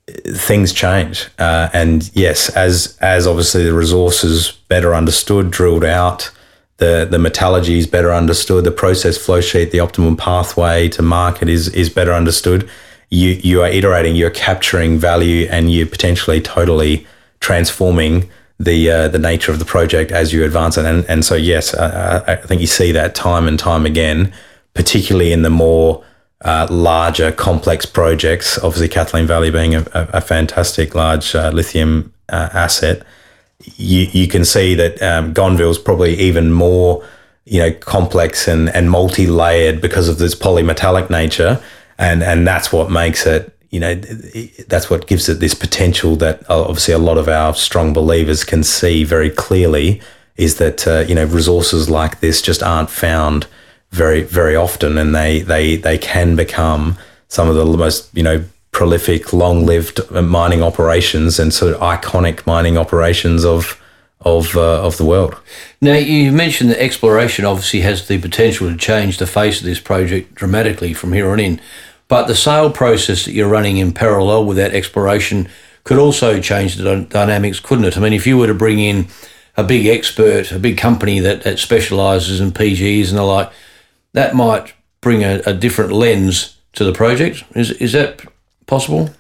things 0.08 0.74
change. 0.74 1.28
Uh, 1.38 1.70
and 1.74 2.10
yes, 2.14 2.50
as 2.50 2.98
as 3.02 3.28
obviously 3.28 3.64
the 3.64 3.74
resources 3.74 4.52
better 4.68 4.94
understood, 4.94 5.52
drilled 5.52 5.84
out, 5.84 6.32
the 6.78 7.08
the 7.10 7.20
metallurgy 7.20 7.78
is 7.78 7.88
better 7.88 8.14
understood, 8.14 8.64
the 8.64 8.72
process 8.72 9.18
flow 9.18 9.42
sheet, 9.42 9.72
the 9.72 9.80
optimum 9.80 10.18
pathway 10.18 10.90
to 10.90 11.02
market 11.02 11.50
is 11.50 11.70
is 11.70 11.90
better 11.90 12.14
understood. 12.14 12.70
You 13.10 13.30
you 13.30 13.62
are 13.62 13.68
iterating, 13.68 14.16
you're 14.16 14.30
capturing 14.30 14.98
value, 14.98 15.48
and 15.50 15.72
you're 15.72 15.88
potentially 15.88 16.42
totally 16.42 17.06
transforming 17.40 18.30
the 18.60 18.92
uh, 18.92 19.08
the 19.08 19.20
nature 19.20 19.52
of 19.52 19.60
the 19.60 19.66
project 19.66 20.12
as 20.12 20.34
you 20.34 20.44
advance 20.44 20.78
it. 20.78 20.86
And 20.86 21.06
and 21.06 21.24
so 21.24 21.36
yes, 21.36 21.74
uh, 21.74 22.24
I 22.28 22.36
think 22.36 22.62
you 22.62 22.68
see 22.68 22.92
that 22.92 23.16
time 23.16 23.48
and 23.48 23.58
time 23.58 23.86
again, 23.86 24.34
particularly 24.74 25.32
in 25.32 25.42
the 25.42 25.50
more 25.50 26.04
uh, 26.42 26.68
larger, 26.70 27.32
complex 27.32 27.86
projects. 27.86 28.58
Obviously, 28.58 28.88
Kathleen 28.88 29.28
Valley 29.28 29.52
being 29.52 29.76
a, 29.76 29.86
a 29.94 30.22
fantastic 30.22 30.96
large 30.96 31.36
uh, 31.36 31.52
lithium 31.52 32.14
uh, 32.30 32.50
asset, 32.54 33.04
you 33.78 34.08
you 34.12 34.28
can 34.28 34.46
see 34.46 34.76
that 34.76 35.02
um, 35.02 35.34
Gonneville 35.34 35.72
is 35.72 35.78
probably 35.78 36.16
even 36.16 36.52
more 36.52 37.04
you 37.46 37.60
know 37.60 37.72
complex 37.72 38.48
and 38.48 38.70
and 38.70 38.90
multi 38.92 39.28
layered 39.28 39.82
because 39.82 40.10
of 40.10 40.18
this 40.18 40.36
polymetallic 40.36 41.10
nature. 41.10 41.62
And, 41.98 42.24
and 42.24 42.48
that's 42.48 42.72
what 42.72 42.90
makes 42.90 43.26
it 43.26 43.54
you 43.70 43.80
know, 43.80 43.96
that's 43.96 44.90
what 44.90 45.08
gives 45.08 45.30
it 45.30 45.40
this 45.40 45.54
potential 45.54 46.16
that 46.18 46.50
uh, 46.50 46.62
obviously 46.62 46.94
a 46.94 46.98
lot 47.00 47.18
of 47.18 47.28
our 47.28 47.54
strong 47.54 47.94
believers 47.94 48.44
can 48.44 48.64
see 48.64 49.04
very 49.04 49.30
clearly 49.30 50.02
is 50.38 50.58
that, 50.58 50.88
uh, 50.88 51.00
you 51.08 51.14
know, 51.14 51.26
resources 51.26 51.90
like 51.90 52.20
this 52.20 52.42
just 52.42 52.64
aren't 52.64 52.90
found 52.90 53.46
very, 53.92 54.24
very 54.24 54.56
often 54.56 54.98
and 54.98 55.14
they, 55.14 55.42
they, 55.42 55.76
they 55.76 55.98
can 55.98 56.36
become 56.36 56.98
some 57.28 57.48
of 57.48 57.56
the 57.56 57.66
most, 57.66 58.10
you 58.16 58.24
know, 58.24 58.44
prolific, 58.72 59.34
long 59.34 59.66
lived 59.66 60.00
mining 60.12 60.64
operations 60.64 61.40
and 61.40 61.54
sort 61.54 61.74
of 61.74 61.82
iconic 61.82 62.46
mining 62.48 62.78
operations 62.78 63.44
of, 63.44 63.80
of, 64.22 64.56
uh, 64.56 64.82
of 64.84 64.98
the 64.98 65.06
world. 65.06 65.36
Now, 65.82 65.94
you 65.94 66.32
mentioned 66.32 66.70
that 66.72 66.82
exploration 66.82 67.46
obviously 67.46 67.82
has 67.82 68.08
the 68.08 68.20
potential 68.20 68.70
to 68.70 68.78
change 68.78 69.18
the 69.18 69.28
face 69.28 69.60
of 69.60 69.66
this 69.66 69.80
project 69.80 70.34
dramatically 70.34 70.94
from 70.94 71.14
here 71.14 71.30
on 71.30 71.40
in. 71.40 71.62
But 72.10 72.28
the 72.28 72.36
sale 72.36 72.72
process 72.72 73.24
that 73.24 73.32
you're 73.32 73.48
running 73.48 73.78
in 73.78 73.94
parallel 73.94 74.46
with 74.46 74.58
that 74.58 74.74
exploration 74.74 75.48
could 75.86 76.00
also 76.00 76.42
change 76.42 76.76
the 76.76 77.06
dynamics, 77.10 77.62
couldn't 77.62 77.86
it? 77.86 77.98
I 77.98 78.02
mean, 78.02 78.14
if 78.14 78.28
you 78.28 78.38
were 78.38 78.48
to 78.48 78.54
bring 78.54 78.80
in 78.80 79.08
a 79.56 79.64
big 79.64 79.86
expert, 79.86 80.52
a 80.52 80.60
big 80.60 80.78
company 80.78 81.20
that, 81.20 81.44
that 81.44 81.60
specialises 81.60 82.42
in 82.42 82.52
PGEs 82.52 83.10
and 83.10 83.18
the 83.18 83.24
like, 83.24 83.52
that 84.14 84.36
might 84.36 84.74
bring 85.02 85.24
a, 85.24 85.42
a 85.46 85.54
different 85.54 85.92
lens 85.92 86.58
to 86.74 86.84
the 86.84 86.94
project. 86.94 87.44
Is, 87.56 87.72
is 87.72 87.94
that 87.94 88.22
possible? 88.66 89.12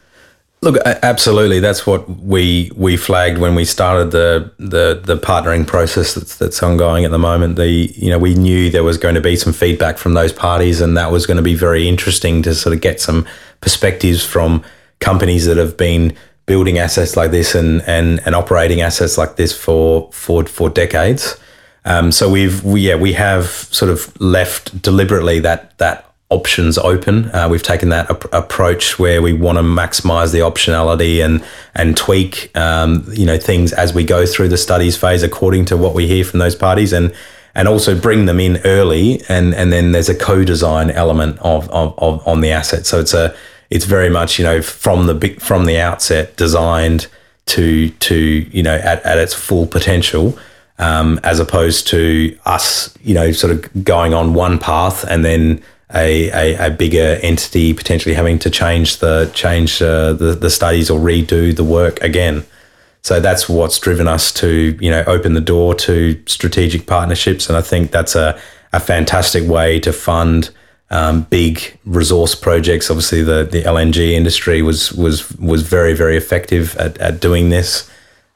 Look, 0.62 0.76
absolutely. 0.86 1.62
That's 1.62 1.88
what 1.88 2.10
we 2.20 2.70
we 2.76 2.98
flagged 2.98 3.38
when 3.38 3.56
we 3.56 3.64
started 3.64 4.12
the 4.12 4.52
the, 4.58 5.00
the 5.02 5.16
partnering 5.16 5.66
process 5.66 6.16
that's, 6.16 6.36
that's 6.36 6.62
ongoing 6.62 7.06
at 7.06 7.12
the 7.12 7.20
moment. 7.20 7.56
The 7.56 7.70
you 7.70 8.10
know 8.10 8.20
we 8.20 8.36
knew 8.36 8.70
there 8.70 8.84
was 8.84 8.98
going 8.98 9.16
to 9.16 9.22
be 9.22 9.38
some 9.38 9.54
feedback 9.54 9.98
from 9.98 10.16
those 10.16 10.34
parties, 10.34 10.82
and 10.82 10.98
that 10.98 11.12
was 11.12 11.26
going 11.26 11.38
to 11.38 11.44
be 11.44 11.56
very 11.56 11.88
interesting 11.88 12.42
to 12.44 12.54
sort 12.54 12.76
of 12.76 12.82
get 12.82 13.00
some 13.00 13.26
perspectives 13.62 14.26
from 14.26 14.62
companies 15.00 15.46
that 15.46 15.56
have 15.56 15.78
been 15.78 16.14
building 16.46 16.78
assets 16.78 17.16
like 17.16 17.32
this 17.32 17.56
and 17.56 17.82
and, 17.84 18.20
and 18.26 18.36
operating 18.36 18.82
assets 18.82 19.18
like 19.18 19.38
this 19.38 19.58
for 19.58 20.12
for 20.12 20.44
for 20.46 20.70
decades. 20.70 21.38
Um, 21.86 22.12
so 22.12 22.30
we've 22.30 22.62
we, 22.66 22.82
yeah 22.82 22.96
we 22.96 23.14
have 23.14 23.46
sort 23.46 23.90
of 23.92 24.20
left 24.20 24.82
deliberately 24.82 25.40
that 25.40 25.78
that 25.78 26.09
options 26.30 26.78
open. 26.78 27.30
Uh, 27.32 27.48
we've 27.50 27.64
taken 27.64 27.90
that 27.90 28.10
ap- 28.10 28.34
approach 28.34 29.00
where 29.00 29.22
we 29.22 29.34
want 29.34 29.58
to 29.58 29.64
maximize 29.64 30.32
the 30.32 30.40
optionality 30.40 31.24
and 31.26 31.44
and 31.74 31.98
tweak 31.98 32.56
um, 32.56 33.04
you 33.12 33.26
know 33.26 33.38
things 33.38 33.74
as 33.74 33.94
we 33.94 34.04
go 34.04 34.26
through 34.26 34.48
the 34.48 34.58
studies 34.58 34.96
phase 34.96 35.24
according 35.24 35.66
to 35.66 35.76
what 35.76 35.96
we 35.96 36.08
hear 36.08 36.24
from 36.24 36.40
those 36.40 36.56
parties 36.56 36.94
and 36.94 37.14
and 37.56 37.68
also 37.68 38.00
bring 38.00 38.26
them 38.26 38.40
in 38.40 38.58
early 38.64 39.22
and 39.28 39.56
and 39.56 39.74
then 39.74 39.92
there's 39.92 40.10
a 40.10 40.16
co-design 40.16 40.92
element 40.92 41.38
of, 41.40 41.68
of, 41.72 41.98
of 41.98 42.26
on 42.28 42.42
the 42.42 42.52
asset. 42.52 42.86
So 42.86 43.00
it's 43.00 43.14
a 43.14 43.36
it's 43.72 43.86
very 43.86 44.10
much 44.10 44.38
you 44.38 44.46
know 44.46 44.62
from 44.62 45.08
the 45.08 45.16
big 45.16 45.42
from 45.42 45.66
the 45.66 45.80
outset 45.80 46.38
designed 46.38 47.08
to 47.48 47.90
to 47.90 48.16
you 48.16 48.62
know 48.62 48.76
at, 48.76 49.04
at 49.04 49.18
its 49.18 49.34
full 49.34 49.66
potential. 49.66 50.38
Um, 50.78 51.20
as 51.26 51.42
opposed 51.42 51.88
to 51.88 52.40
us, 52.46 52.98
you 53.04 53.14
know, 53.14 53.34
sort 53.34 53.52
of 53.52 53.84
going 53.84 54.14
on 54.14 54.34
one 54.34 54.58
path 54.58 55.04
and 55.04 55.26
then 55.26 55.62
a, 55.94 56.30
a, 56.30 56.68
a, 56.68 56.70
bigger 56.70 57.20
entity 57.24 57.74
potentially 57.74 58.14
having 58.14 58.38
to 58.40 58.50
change 58.50 58.98
the 58.98 59.30
change 59.34 59.82
uh, 59.82 60.14
the, 60.14 60.36
the 60.36 60.50
studies 60.50 60.90
or 60.90 61.00
redo 61.00 61.56
the 61.56 61.64
work 61.64 62.00
again. 62.02 62.46
So 63.02 63.20
that's 63.20 63.50
what's 63.50 63.80
driven 63.80 64.08
us 64.08 64.32
to 64.34 64.78
you 64.80 64.92
know 64.92 65.04
open 65.08 65.34
the 65.34 65.42
door 65.42 65.74
to 65.76 66.22
strategic 66.28 66.86
partnerships, 66.86 67.48
and 67.48 67.58
I 67.58 67.62
think 67.62 67.92
that's 67.92 68.16
a, 68.16 68.40
a 68.72 68.80
fantastic 68.80 69.50
way 69.50 69.80
to 69.80 69.92
fund 69.92 70.52
um, 70.92 71.24
big 71.24 71.80
resource 71.86 72.36
projects. 72.36 72.92
Obviously, 72.92 73.24
the, 73.24 73.48
the 73.50 73.64
LNG 73.64 74.12
industry 74.12 74.62
was 74.62 74.92
was 74.94 75.32
was 75.38 75.64
very 75.64 75.94
very 75.94 76.18
effective 76.18 76.76
at, 76.76 76.98
at 77.00 77.20
doing 77.20 77.50
this, 77.50 77.90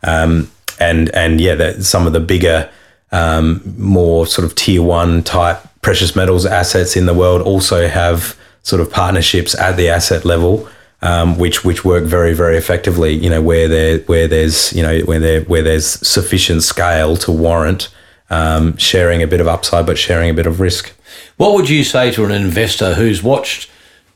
um, 0.03 0.49
and 0.79 1.09
and 1.09 1.39
yeah, 1.39 1.55
that 1.55 1.83
some 1.83 2.07
of 2.07 2.13
the 2.13 2.19
bigger, 2.19 2.71
um, 3.11 3.61
more 3.77 4.25
sort 4.25 4.45
of 4.45 4.55
tier 4.55 4.81
one 4.81 5.21
type 5.21 5.63
precious 5.83 6.15
metals 6.15 6.45
assets 6.45 6.95
in 6.95 7.05
the 7.05 7.13
world 7.13 7.41
also 7.41 7.87
have 7.87 8.35
sort 8.63 8.81
of 8.81 8.89
partnerships 8.89 9.53
at 9.59 9.75
the 9.77 9.89
asset 9.89 10.25
level, 10.25 10.67
um, 11.01 11.37
which 11.37 11.63
which 11.63 11.85
work 11.85 12.05
very 12.05 12.33
very 12.33 12.57
effectively. 12.57 13.13
You 13.13 13.29
know 13.29 13.41
where 13.41 13.67
there 13.67 13.99
where 13.99 14.27
there's 14.27 14.73
you 14.73 14.81
know 14.81 14.99
where 15.01 15.19
there 15.19 15.41
where 15.41 15.61
there's 15.61 15.85
sufficient 15.85 16.63
scale 16.63 17.15
to 17.17 17.31
warrant 17.31 17.89
um, 18.29 18.75
sharing 18.77 19.21
a 19.21 19.27
bit 19.27 19.41
of 19.41 19.47
upside, 19.47 19.85
but 19.85 19.97
sharing 19.97 20.29
a 20.29 20.33
bit 20.33 20.47
of 20.47 20.59
risk. 20.59 20.93
What 21.37 21.53
would 21.53 21.69
you 21.69 21.83
say 21.83 22.11
to 22.11 22.25
an 22.25 22.31
investor 22.31 22.95
who's 22.95 23.21
watched 23.21 23.69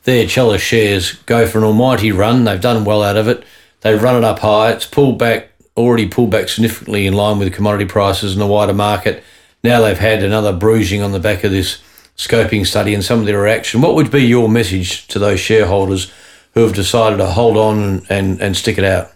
their 0.04 0.26
Chalice 0.26 0.62
shares 0.62 1.12
go 1.26 1.46
for 1.46 1.58
an 1.58 1.64
almighty 1.64 2.10
run? 2.10 2.44
They've 2.44 2.60
done 2.60 2.84
well 2.84 3.02
out 3.02 3.16
of 3.16 3.28
it. 3.28 3.44
They've 3.82 4.02
run 4.02 4.16
it 4.16 4.24
up 4.24 4.40
high. 4.40 4.72
It's 4.72 4.86
pulled 4.86 5.18
back 5.18 5.50
already 5.76 6.08
pulled 6.08 6.30
back 6.30 6.48
significantly 6.48 7.06
in 7.06 7.14
line 7.14 7.38
with 7.38 7.54
commodity 7.54 7.84
prices 7.84 8.32
and 8.32 8.40
the 8.40 8.46
wider 8.46 8.74
market 8.74 9.22
now 9.62 9.80
they've 9.80 9.98
had 9.98 10.22
another 10.22 10.52
bruising 10.52 11.02
on 11.02 11.12
the 11.12 11.20
back 11.20 11.44
of 11.44 11.50
this 11.50 11.82
scoping 12.16 12.66
study 12.66 12.94
and 12.94 13.04
some 13.04 13.20
of 13.20 13.26
their 13.26 13.40
reaction. 13.40 13.80
What 13.80 13.94
would 13.94 14.10
be 14.10 14.24
your 14.24 14.48
message 14.48 15.06
to 15.08 15.18
those 15.18 15.40
shareholders 15.40 16.12
who 16.54 16.62
have 16.62 16.74
decided 16.74 17.18
to 17.18 17.26
hold 17.26 17.56
on 17.56 17.78
and, 17.78 18.06
and, 18.10 18.40
and 18.40 18.56
stick 18.56 18.78
it 18.78 18.84
out? 18.84 19.12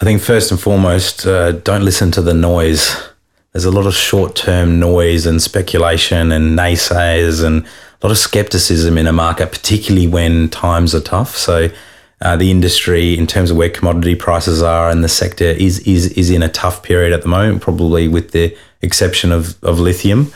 I 0.00 0.04
think 0.04 0.22
first 0.22 0.50
and 0.50 0.60
foremost, 0.60 1.26
uh, 1.26 1.52
don't 1.52 1.84
listen 1.84 2.10
to 2.12 2.22
the 2.22 2.34
noise. 2.34 2.96
There's 3.52 3.64
a 3.64 3.70
lot 3.70 3.86
of 3.86 3.94
short 3.94 4.34
term 4.34 4.80
noise 4.80 5.26
and 5.26 5.40
speculation 5.40 6.32
and 6.32 6.58
naysayers 6.58 7.44
and 7.44 7.64
a 7.64 8.06
lot 8.06 8.10
of 8.10 8.18
skepticism 8.18 8.98
in 8.98 9.06
a 9.06 9.12
market, 9.12 9.50
particularly 9.50 10.06
when 10.06 10.48
times 10.48 10.94
are 10.94 11.00
tough. 11.00 11.36
So 11.36 11.70
uh, 12.24 12.36
the 12.36 12.50
industry 12.50 13.16
in 13.16 13.26
terms 13.26 13.50
of 13.50 13.56
where 13.56 13.68
commodity 13.68 14.14
prices 14.14 14.62
are 14.62 14.88
and 14.88 15.04
the 15.04 15.08
sector 15.08 15.44
is 15.44 15.78
is 15.80 16.08
is 16.12 16.30
in 16.30 16.42
a 16.42 16.48
tough 16.48 16.82
period 16.82 17.12
at 17.12 17.22
the 17.22 17.28
moment, 17.28 17.60
probably 17.60 18.08
with 18.08 18.32
the 18.32 18.56
exception 18.82 19.30
of 19.30 19.62
of 19.62 19.78
lithium. 19.78 20.32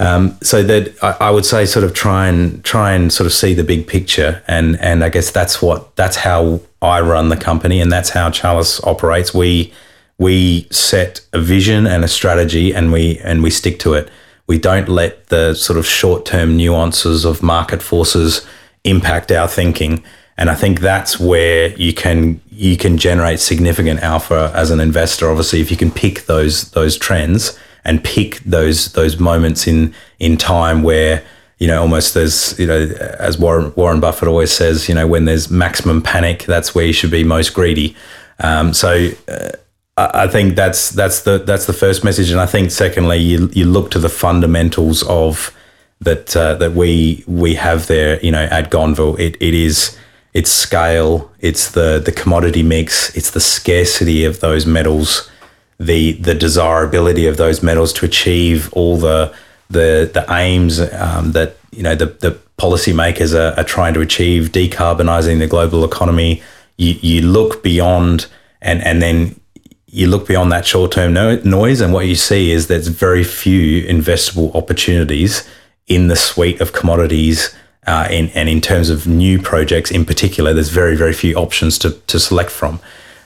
Um, 0.00 0.38
so 0.42 0.62
that 0.62 0.94
I, 1.02 1.16
I, 1.26 1.30
would 1.30 1.44
say, 1.44 1.66
sort 1.66 1.84
of 1.84 1.92
try 1.92 2.28
and 2.28 2.62
try 2.62 2.92
and 2.92 3.12
sort 3.12 3.26
of 3.26 3.32
see 3.32 3.52
the 3.52 3.64
big 3.64 3.88
picture, 3.88 4.42
and 4.46 4.78
and 4.80 5.02
I 5.02 5.08
guess 5.08 5.32
that's 5.32 5.60
what 5.60 5.96
that's 5.96 6.16
how 6.16 6.60
I 6.80 7.00
run 7.00 7.30
the 7.30 7.36
company, 7.36 7.80
and 7.80 7.90
that's 7.90 8.10
how 8.10 8.30
Chalice 8.30 8.80
operates. 8.84 9.34
We 9.34 9.72
we 10.18 10.68
set 10.70 11.20
a 11.32 11.40
vision 11.40 11.86
and 11.86 12.04
a 12.04 12.08
strategy, 12.08 12.72
and 12.72 12.92
we 12.92 13.18
and 13.24 13.42
we 13.42 13.50
stick 13.50 13.80
to 13.80 13.94
it. 13.94 14.08
We 14.46 14.58
don't 14.58 14.88
let 14.88 15.26
the 15.28 15.54
sort 15.54 15.78
of 15.78 15.86
short 15.86 16.24
term 16.24 16.56
nuances 16.56 17.24
of 17.24 17.42
market 17.42 17.82
forces 17.82 18.46
impact 18.84 19.32
our 19.32 19.48
thinking, 19.48 20.04
and 20.38 20.48
I 20.48 20.54
think 20.54 20.80
that's 20.80 21.18
where 21.18 21.74
you 21.76 21.92
can 21.92 22.40
you 22.50 22.76
can 22.76 22.96
generate 22.96 23.40
significant 23.40 24.00
alpha 24.00 24.52
as 24.54 24.70
an 24.70 24.80
investor. 24.80 25.28
Obviously, 25.28 25.60
if 25.60 25.70
you 25.70 25.76
can 25.76 25.90
pick 25.90 26.26
those 26.26 26.70
those 26.70 26.96
trends 26.96 27.58
and 27.84 28.02
pick 28.02 28.38
those 28.40 28.92
those 28.92 29.18
moments 29.18 29.66
in 29.66 29.92
in 30.20 30.36
time 30.36 30.84
where 30.84 31.24
you 31.58 31.66
know 31.66 31.82
almost 31.82 32.14
there's 32.14 32.56
you 32.58 32.68
know 32.68 32.86
as 33.18 33.36
Warren 33.36 33.72
Warren 33.74 33.98
Buffett 33.98 34.28
always 34.28 34.52
says 34.52 34.88
you 34.88 34.94
know 34.94 35.08
when 35.08 35.24
there's 35.24 35.50
maximum 35.50 36.00
panic 36.00 36.44
that's 36.44 36.72
where 36.72 36.86
you 36.86 36.92
should 36.92 37.10
be 37.10 37.24
most 37.24 37.52
greedy. 37.52 37.96
Um, 38.38 38.72
so 38.72 39.10
uh, 39.26 39.48
I 39.96 40.28
think 40.28 40.54
that's 40.54 40.90
that's 40.90 41.22
the 41.22 41.38
that's 41.38 41.66
the 41.66 41.72
first 41.72 42.04
message, 42.04 42.30
and 42.30 42.40
I 42.40 42.46
think 42.46 42.70
secondly 42.70 43.18
you 43.18 43.50
you 43.52 43.64
look 43.64 43.90
to 43.90 43.98
the 43.98 44.08
fundamentals 44.08 45.02
of 45.02 45.52
that 46.00 46.36
uh, 46.36 46.54
that 46.54 46.74
we 46.74 47.24
we 47.26 47.56
have 47.56 47.88
there. 47.88 48.20
You 48.24 48.30
know 48.30 48.44
at 48.44 48.70
Gonneville, 48.70 49.16
it, 49.16 49.36
it 49.40 49.54
is 49.54 49.98
its 50.38 50.50
scale, 50.50 51.12
it's 51.48 51.64
the 51.72 51.88
the 52.08 52.12
commodity 52.12 52.62
mix, 52.62 53.14
it's 53.16 53.32
the 53.32 53.44
scarcity 53.56 54.20
of 54.24 54.34
those 54.40 54.64
metals 54.66 55.30
the 55.78 56.12
the 56.12 56.34
desirability 56.34 57.26
of 57.26 57.36
those 57.36 57.62
metals 57.62 57.92
to 57.92 58.04
achieve 58.04 58.72
all 58.72 58.96
the 58.96 59.32
the 59.70 60.10
the 60.12 60.24
aims 60.30 60.80
um, 60.80 61.32
that 61.32 61.56
you 61.70 61.82
know 61.82 61.94
the 61.94 62.06
the 62.06 62.38
policymakers 62.58 63.34
are, 63.34 63.58
are 63.58 63.64
trying 63.64 63.94
to 63.94 64.00
achieve, 64.00 64.50
decarbonising 64.50 65.38
the 65.38 65.46
global 65.46 65.84
economy. 65.84 66.42
You 66.76 66.94
you 67.00 67.22
look 67.22 67.62
beyond 67.62 68.26
and 68.60 68.82
and 68.82 69.00
then 69.00 69.40
you 69.86 70.08
look 70.08 70.26
beyond 70.26 70.52
that 70.52 70.66
short 70.66 70.92
term 70.92 71.12
no- 71.12 71.40
noise, 71.44 71.80
and 71.80 71.92
what 71.92 72.06
you 72.06 72.16
see 72.16 72.50
is 72.50 72.66
there's 72.66 72.88
very 72.88 73.24
few 73.24 73.84
investable 73.84 74.54
opportunities 74.54 75.48
in 75.86 76.08
the 76.08 76.16
suite 76.16 76.60
of 76.60 76.72
commodities. 76.72 77.54
Uh, 77.88 78.06
in, 78.10 78.28
and 78.34 78.50
in 78.50 78.60
terms 78.60 78.90
of 78.90 79.06
new 79.06 79.40
projects 79.40 79.90
in 79.90 80.04
particular, 80.04 80.52
there's 80.52 80.68
very, 80.68 80.94
very 80.94 81.14
few 81.14 81.34
options 81.36 81.78
to, 81.78 81.92
to 82.06 82.20
select 82.20 82.50
from. 82.50 82.80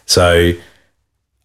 So 0.06 0.52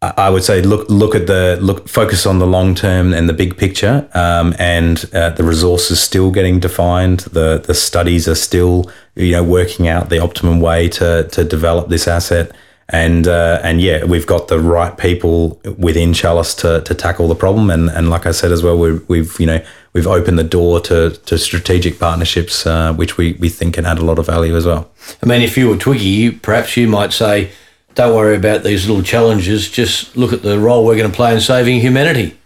I 0.02 0.30
would 0.30 0.44
say 0.44 0.62
look 0.62 0.88
look 0.90 1.16
at 1.16 1.26
the 1.26 1.58
look 1.60 1.90
focus 1.90 2.28
on 2.28 2.38
the 2.38 2.46
long 2.46 2.76
term 2.76 3.14
and 3.14 3.28
the 3.28 3.34
big 3.34 3.58
picture, 3.58 4.08
um, 4.14 4.54
and 4.60 5.04
uh, 5.12 5.32
the 5.32 5.44
resources 5.44 6.00
still 6.00 6.30
getting 6.30 6.60
defined. 6.60 7.22
The 7.22 7.64
the 7.66 7.74
studies 7.74 8.28
are 8.28 8.36
still 8.36 8.92
you 9.16 9.32
know 9.32 9.44
working 9.44 9.88
out 9.88 10.10
the 10.10 10.20
optimum 10.20 10.62
way 10.62 10.88
to 10.90 11.28
to 11.32 11.44
develop 11.44 11.90
this 11.90 12.08
asset, 12.08 12.52
and 12.90 13.28
uh, 13.28 13.60
and 13.64 13.82
yeah, 13.82 14.06
we've 14.06 14.26
got 14.26 14.48
the 14.48 14.60
right 14.60 14.98
people 14.98 15.62
within 15.78 16.14
Chalice 16.14 16.56
to, 16.56 16.82
to 16.82 16.96
tackle 16.96 17.28
the 17.28 17.36
problem. 17.36 17.70
And, 17.70 17.90
and 17.90 18.10
like 18.10 18.26
I 18.26 18.32
said 18.32 18.52
as 18.52 18.64
well, 18.64 18.78
we've, 18.78 19.08
we've 19.10 19.40
you 19.40 19.46
know 19.46 19.64
we've 19.92 20.08
opened 20.08 20.40
the 20.40 20.44
door 20.44 20.80
to, 20.82 21.10
to 21.10 21.38
strategic 21.38 22.00
partnerships, 22.00 22.66
uh, 22.66 22.94
which 22.94 23.18
we, 23.18 23.34
we 23.34 23.50
think 23.50 23.74
can 23.76 23.86
add 23.86 23.98
a 23.98 24.06
lot 24.06 24.20
of 24.20 24.26
value 24.26 24.56
as 24.56 24.66
well. 24.66 24.90
I 25.22 25.26
mean, 25.26 25.42
if 25.42 25.58
you 25.58 25.70
were 25.70 25.78
Twiggy, 25.78 26.32
perhaps 26.32 26.78
you 26.78 26.88
might 26.88 27.12
say 27.12 27.52
don't 27.96 28.16
worry 28.16 28.36
about 28.36 28.64
these 28.64 28.88
little 28.88 29.04
challenges. 29.04 29.70
Just 29.70 30.16
look 30.16 30.32
at 30.32 30.44
the 30.44 30.60
role 30.60 30.86
we're 30.86 30.96
going 30.96 31.10
to 31.10 31.16
play 31.16 31.34
in 31.34 31.42
saving 31.42 31.80
humanity. 31.80 32.38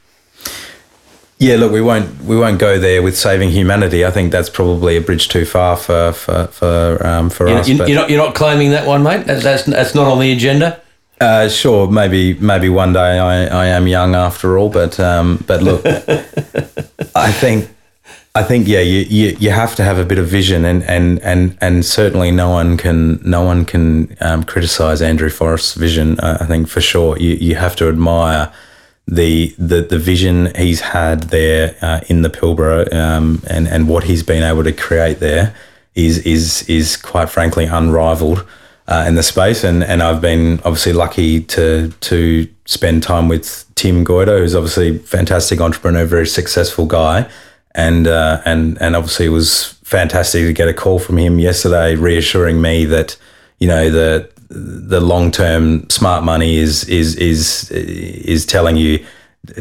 Yeah, 1.42 1.56
look, 1.56 1.72
we 1.72 1.82
won't 1.82 2.24
we 2.24 2.38
won't 2.38 2.60
go 2.60 2.78
there 2.78 3.02
with 3.02 3.18
saving 3.18 3.50
humanity. 3.50 4.06
I 4.06 4.12
think 4.12 4.32
that's 4.32 4.48
probably 4.48 4.96
a 4.96 5.02
bridge 5.02 5.28
too 5.28 5.44
far 5.44 5.76
for 5.76 6.12
for 6.14 6.46
for, 6.46 7.04
um, 7.04 7.32
for 7.32 7.50
you're, 7.50 7.58
us. 7.58 7.68
You're, 7.68 7.88
you're, 7.88 8.00
not 8.00 8.10
you're 8.12 8.24
not 8.24 8.36
claiming 8.36 8.70
that 8.70 8.86
one, 8.86 9.02
mate. 9.02 9.26
That's 9.26 9.44
that's, 9.44 9.64
that's 9.64 9.96
not 9.96 10.08
on 10.08 10.20
the 10.20 10.32
agenda. 10.32 10.80
Uh, 11.20 11.50
sure, 11.50 11.90
maybe 11.90 12.36
maybe 12.36 12.70
one 12.70 12.94
day 12.94 13.18
I, 13.18 13.46
I 13.46 13.66
am 13.66 13.88
young 13.88 14.14
after 14.14 14.56
all, 14.56 14.70
but 14.70 15.00
um, 15.00 15.44
but 15.48 15.64
look, 15.64 15.84
I 17.16 17.32
think 17.32 17.70
I 18.36 18.44
think 18.44 18.68
yeah, 18.68 18.82
you, 18.82 19.00
you, 19.00 19.36
you 19.40 19.50
have 19.50 19.76
to 19.78 19.84
have 19.84 19.98
a 19.98 20.06
bit 20.06 20.20
of 20.20 20.28
vision, 20.28 20.64
and, 20.64 20.84
and, 20.84 21.20
and, 21.20 21.58
and 21.60 21.84
certainly 21.84 22.32
no 22.32 22.50
one 22.50 22.78
can 22.78 23.20
no 23.28 23.42
one 23.42 23.66
can 23.66 24.16
um, 24.22 24.44
criticize 24.44 25.02
Andrew 25.02 25.30
Forrest's 25.30 25.74
vision. 25.74 26.20
Uh, 26.20 26.38
I 26.40 26.46
think 26.46 26.68
for 26.70 26.82
sure 26.82 27.18
you, 27.18 27.32
you 27.32 27.56
have 27.56 27.76
to 27.78 27.90
admire 27.90 28.54
the 29.12 29.54
the, 29.60 29.82
the 29.82 30.00
vision 30.00 30.54
he's 30.56 30.82
had 30.82 31.24
there 31.24 31.76
uh, 31.82 32.00
in 32.08 32.24
the 32.24 32.30
Pilbara, 32.30 32.92
um, 32.94 33.44
and 33.48 33.68
and 33.68 33.88
what 33.88 34.06
he's 34.06 34.24
been 34.24 34.42
able 34.42 34.64
to 34.64 34.74
create 34.74 35.20
there 35.20 35.54
is 35.94 36.20
is 36.20 36.68
is 36.70 36.98
quite 36.98 37.30
frankly 37.30 37.66
unrivaled 37.66 38.48
uh, 38.88 39.06
in 39.08 39.14
the 39.16 39.24
space. 39.24 39.64
And 39.64 39.84
and 39.84 40.02
I've 40.02 40.22
been 40.22 40.60
obviously 40.66 40.94
lucky 40.94 41.42
to 41.42 41.90
to 41.90 42.48
spend 42.66 43.04
time 43.04 43.28
with 43.28 43.66
Tim 43.76 44.04
Goyder, 44.04 44.40
who's 44.40 44.56
obviously 44.56 44.98
fantastic 44.98 45.62
entrepreneur, 45.62 46.06
very 46.06 46.26
successful 46.26 46.88
guy 46.88 47.30
and 47.76 48.08
uh, 48.08 48.42
and 48.46 48.82
and 48.82 48.96
obviously 48.96 49.28
it 49.28 49.30
was 49.30 49.74
fantastic 49.84 50.44
to 50.44 50.54
get 50.54 50.68
a 50.68 50.74
call 50.74 51.00
from 51.00 51.18
him 51.18 51.40
yesterday, 51.40 51.96
reassuring 51.96 52.62
me 52.62 52.86
that 52.86 53.18
you 53.60 53.68
know 53.68 53.90
the 53.90 54.30
the 54.54 55.00
long 55.00 55.32
term 55.32 55.90
smart 55.90 56.24
money 56.24 56.58
is 56.58 56.84
is 56.90 57.16
is 57.16 57.72
is 57.72 58.46
telling 58.46 58.76
you 58.76 59.04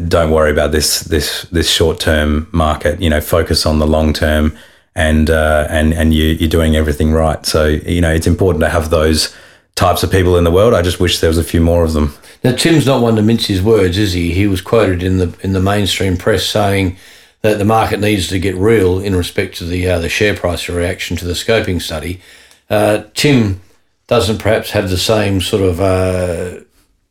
don't 0.07 0.31
worry 0.31 0.51
about 0.51 0.71
this 0.71 1.01
this 1.01 1.43
this 1.43 1.69
short 1.69 1.99
term 1.99 2.47
market. 2.51 3.01
You 3.01 3.09
know, 3.09 3.21
focus 3.21 3.65
on 3.65 3.79
the 3.79 3.87
long 3.87 4.13
term, 4.13 4.57
and 4.95 5.29
uh, 5.29 5.67
and 5.69 5.93
and 5.93 6.13
you 6.13 6.25
you're 6.25 6.49
doing 6.49 6.75
everything 6.75 7.13
right. 7.13 7.45
So 7.45 7.65
you 7.67 8.01
know, 8.01 8.13
it's 8.13 8.27
important 8.27 8.61
to 8.63 8.69
have 8.69 8.89
those 8.89 9.35
types 9.75 10.03
of 10.03 10.11
people 10.11 10.37
in 10.37 10.43
the 10.43 10.51
world. 10.51 10.73
I 10.73 10.81
just 10.81 10.99
wish 10.99 11.19
there 11.19 11.29
was 11.29 11.37
a 11.37 11.43
few 11.43 11.61
more 11.61 11.83
of 11.83 11.93
them. 11.93 12.13
Now, 12.43 12.55
Tim's 12.55 12.85
not 12.85 13.01
one 13.01 13.15
to 13.15 13.21
mince 13.21 13.47
his 13.47 13.61
words, 13.61 13.97
is 13.97 14.13
he? 14.13 14.33
He 14.33 14.47
was 14.47 14.61
quoted 14.61 15.03
in 15.03 15.17
the 15.17 15.33
in 15.41 15.53
the 15.53 15.61
mainstream 15.61 16.17
press 16.17 16.45
saying 16.45 16.97
that 17.41 17.57
the 17.57 17.65
market 17.65 17.99
needs 17.99 18.27
to 18.27 18.39
get 18.39 18.55
real 18.55 18.99
in 18.99 19.15
respect 19.15 19.57
to 19.57 19.63
the 19.63 19.87
uh, 19.87 19.99
the 19.99 20.09
share 20.09 20.35
price 20.35 20.67
reaction 20.67 21.17
to 21.17 21.25
the 21.25 21.33
scoping 21.33 21.81
study. 21.81 22.21
Uh, 22.69 23.03
Tim 23.13 23.61
doesn't 24.07 24.39
perhaps 24.39 24.71
have 24.71 24.89
the 24.89 24.97
same 24.97 25.41
sort 25.41 25.63
of 25.63 25.79
uh, 25.79 26.59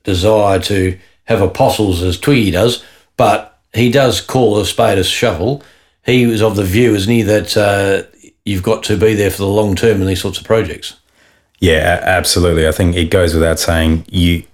desire 0.05 0.61
to 0.61 0.98
have 1.24 1.40
apostles 1.40 2.03
as 2.03 2.18
Twiggy 2.18 2.50
does, 2.50 2.85
but 3.16 3.59
he 3.72 3.90
does 3.90 4.20
call 4.20 4.59
a 4.59 4.66
spade 4.66 4.98
a 4.98 5.05
shovel. 5.05 5.62
He 6.05 6.26
was 6.26 6.42
of 6.42 6.57
the 6.57 6.64
view, 6.64 6.94
isn't 6.94 7.12
he, 7.12 7.22
that 7.22 7.57
uh, 7.57 8.03
you've 8.44 8.62
got 8.62 8.83
to 8.85 8.96
be 8.96 9.14
there 9.14 9.31
for 9.31 9.38
the 9.38 9.46
long 9.46 9.76
term 9.76 10.00
in 10.00 10.07
these 10.07 10.20
sorts 10.20 10.38
of 10.38 10.44
projects. 10.44 10.96
Yeah, 11.61 12.00
absolutely. 12.03 12.66
I 12.66 12.72
think 12.72 12.96
it 12.96 13.11
goes 13.11 13.35
without 13.35 13.59
saying 13.59 14.07
you 14.09 14.44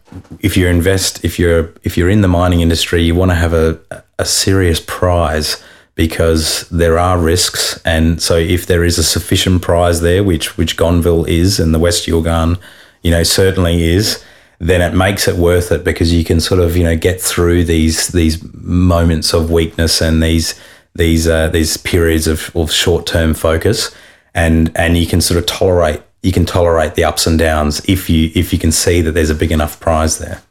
if 0.41 0.57
you 0.57 0.67
invest 0.67 1.25
if 1.25 1.39
you're 1.39 1.73
if 1.83 1.97
you're 1.97 2.11
in 2.11 2.21
the 2.21 2.29
mining 2.29 2.61
industry, 2.61 3.03
you 3.03 3.15
want 3.15 3.31
to 3.31 3.37
have 3.37 3.53
a 3.53 3.79
a 4.19 4.25
serious 4.25 4.81
prize 4.81 5.63
because 5.97 6.69
there 6.69 6.99
are 6.99 7.19
risks, 7.19 7.81
and 7.85 8.23
so 8.23 8.37
if 8.37 8.67
there 8.67 8.85
is 8.85 8.99
a 8.99 9.03
sufficient 9.03 9.63
prize 9.63 10.03
there, 10.03 10.23
which 10.23 10.57
which 10.57 10.77
Gonneville 10.77 11.25
is, 11.25 11.59
and 11.59 11.75
the 11.75 11.79
West 11.81 12.07
Yilgarn, 12.07 12.61
you 13.03 13.11
know, 13.11 13.25
certainly 13.25 13.83
is, 13.83 14.23
then 14.59 14.81
it 14.83 14.95
makes 14.95 15.27
it 15.27 15.37
worth 15.37 15.73
it 15.73 15.83
because 15.83 16.13
you 16.13 16.23
can 16.23 16.39
sort 16.39 16.61
of 16.61 16.77
you 16.77 16.85
know 16.85 16.97
get 16.97 17.21
through 17.21 17.65
these 17.65 18.09
these 18.09 18.43
moments 18.55 19.33
of 19.33 19.51
weakness 19.51 20.01
and 20.01 20.23
these 20.23 20.55
these 20.95 21.27
uh, 21.27 21.49
these 21.49 21.77
periods 21.79 22.27
of, 22.27 22.55
of 22.55 22.71
short 22.71 23.07
term 23.07 23.33
focus, 23.35 23.95
and 24.35 24.71
and 24.77 24.99
you 24.99 25.07
can 25.07 25.23
sort 25.23 25.39
of 25.39 25.47
tolerate 25.47 26.03
you 26.23 26.33
can 26.33 26.45
tolerate 26.45 26.95
the 26.95 27.05
ups 27.05 27.27
and 27.27 27.39
downs 27.39 27.83
if 27.89 28.11
you 28.11 28.31
if 28.35 28.53
you 28.53 28.59
can 28.59 28.71
see 28.73 29.01
that 29.01 29.13
there's 29.13 29.31
a 29.31 29.35
big 29.35 29.51
enough 29.51 29.81
prize 29.81 30.19
there. 30.19 30.43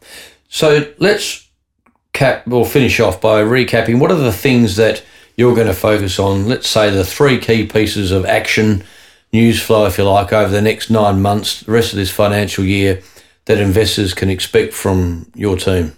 So 0.49 0.91
let's 0.97 1.47
cap 2.13 2.47
or 2.51 2.65
finish 2.65 2.99
off 2.99 3.21
by 3.21 3.43
recapping. 3.43 3.99
What 3.99 4.11
are 4.11 4.17
the 4.17 4.31
things 4.31 4.77
that 4.77 5.03
you're 5.35 5.55
going 5.55 5.67
to 5.67 5.73
focus 5.73 6.19
on? 6.19 6.47
Let's 6.47 6.67
say 6.67 6.89
the 6.89 7.05
three 7.05 7.39
key 7.39 7.65
pieces 7.65 8.11
of 8.11 8.25
action, 8.25 8.83
news 9.33 9.61
flow, 9.61 9.85
if 9.85 9.97
you 9.97 10.05
like, 10.05 10.31
over 10.31 10.51
the 10.51 10.61
next 10.61 10.89
nine 10.89 11.21
months, 11.21 11.61
the 11.61 11.71
rest 11.71 11.91
of 11.93 11.97
this 11.97 12.11
financial 12.11 12.63
year, 12.63 13.01
that 13.45 13.59
investors 13.59 14.13
can 14.13 14.29
expect 14.29 14.73
from 14.73 15.31
your 15.35 15.57
team. 15.57 15.93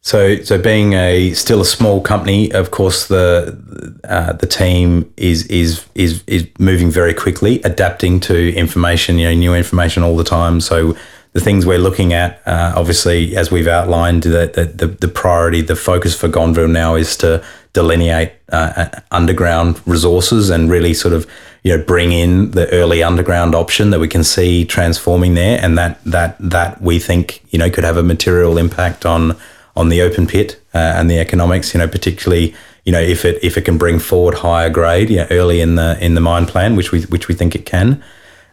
So, 0.00 0.42
so 0.42 0.58
being 0.58 0.94
a 0.94 1.32
still 1.34 1.60
a 1.60 1.64
small 1.66 2.00
company, 2.00 2.50
of 2.52 2.70
course, 2.70 3.08
the 3.08 4.00
uh, 4.04 4.32
the 4.32 4.46
team 4.46 5.12
is 5.16 5.46
is 5.48 5.84
is 5.94 6.22
is 6.26 6.48
moving 6.58 6.90
very 6.90 7.12
quickly, 7.12 7.60
adapting 7.62 8.20
to 8.20 8.54
information, 8.54 9.18
you 9.18 9.28
know, 9.28 9.34
new 9.34 9.54
information 9.54 10.02
all 10.02 10.16
the 10.16 10.24
time. 10.24 10.60
So, 10.60 10.96
the 11.32 11.40
things 11.40 11.66
we're 11.66 11.78
looking 11.78 12.12
at, 12.12 12.40
uh, 12.46 12.72
obviously, 12.74 13.36
as 13.36 13.50
we've 13.50 13.68
outlined, 13.68 14.22
that 14.22 14.54
the, 14.54 14.64
the, 14.64 14.86
the 14.86 15.08
priority, 15.08 15.60
the 15.60 15.76
focus 15.76 16.18
for 16.18 16.28
Gonneville 16.28 16.68
now 16.68 16.94
is 16.94 17.16
to 17.18 17.44
delineate 17.72 18.32
uh, 18.50 18.88
underground 19.10 19.80
resources 19.86 20.50
and 20.50 20.70
really 20.70 20.94
sort 20.94 21.14
of 21.14 21.26
you 21.62 21.76
know 21.76 21.82
bring 21.84 22.12
in 22.12 22.52
the 22.52 22.68
early 22.70 23.02
underground 23.02 23.54
option 23.54 23.90
that 23.90 24.00
we 24.00 24.08
can 24.08 24.24
see 24.24 24.64
transforming 24.64 25.34
there, 25.34 25.58
and 25.62 25.76
that 25.76 26.02
that 26.04 26.36
that 26.38 26.80
we 26.80 26.98
think 26.98 27.42
you 27.50 27.58
know 27.58 27.70
could 27.70 27.84
have 27.84 27.96
a 27.96 28.02
material 28.02 28.58
impact 28.58 29.04
on 29.04 29.36
on 29.76 29.88
the 29.88 30.02
open 30.02 30.26
pit 30.26 30.60
uh, 30.74 30.78
and 30.96 31.10
the 31.10 31.18
economics. 31.18 31.74
You 31.74 31.78
know, 31.78 31.88
particularly 31.88 32.54
you 32.84 32.92
know 32.92 33.00
if 33.00 33.24
it 33.24 33.42
if 33.42 33.56
it 33.56 33.62
can 33.62 33.78
bring 33.78 33.98
forward 33.98 34.34
higher 34.34 34.70
grade 34.70 35.10
you 35.10 35.18
know, 35.18 35.26
early 35.30 35.60
in 35.60 35.74
the 35.74 35.98
in 36.04 36.14
the 36.14 36.20
mine 36.20 36.46
plan, 36.46 36.76
which 36.76 36.92
we 36.92 37.02
which 37.02 37.28
we 37.28 37.34
think 37.34 37.54
it 37.54 37.66
can. 37.66 38.02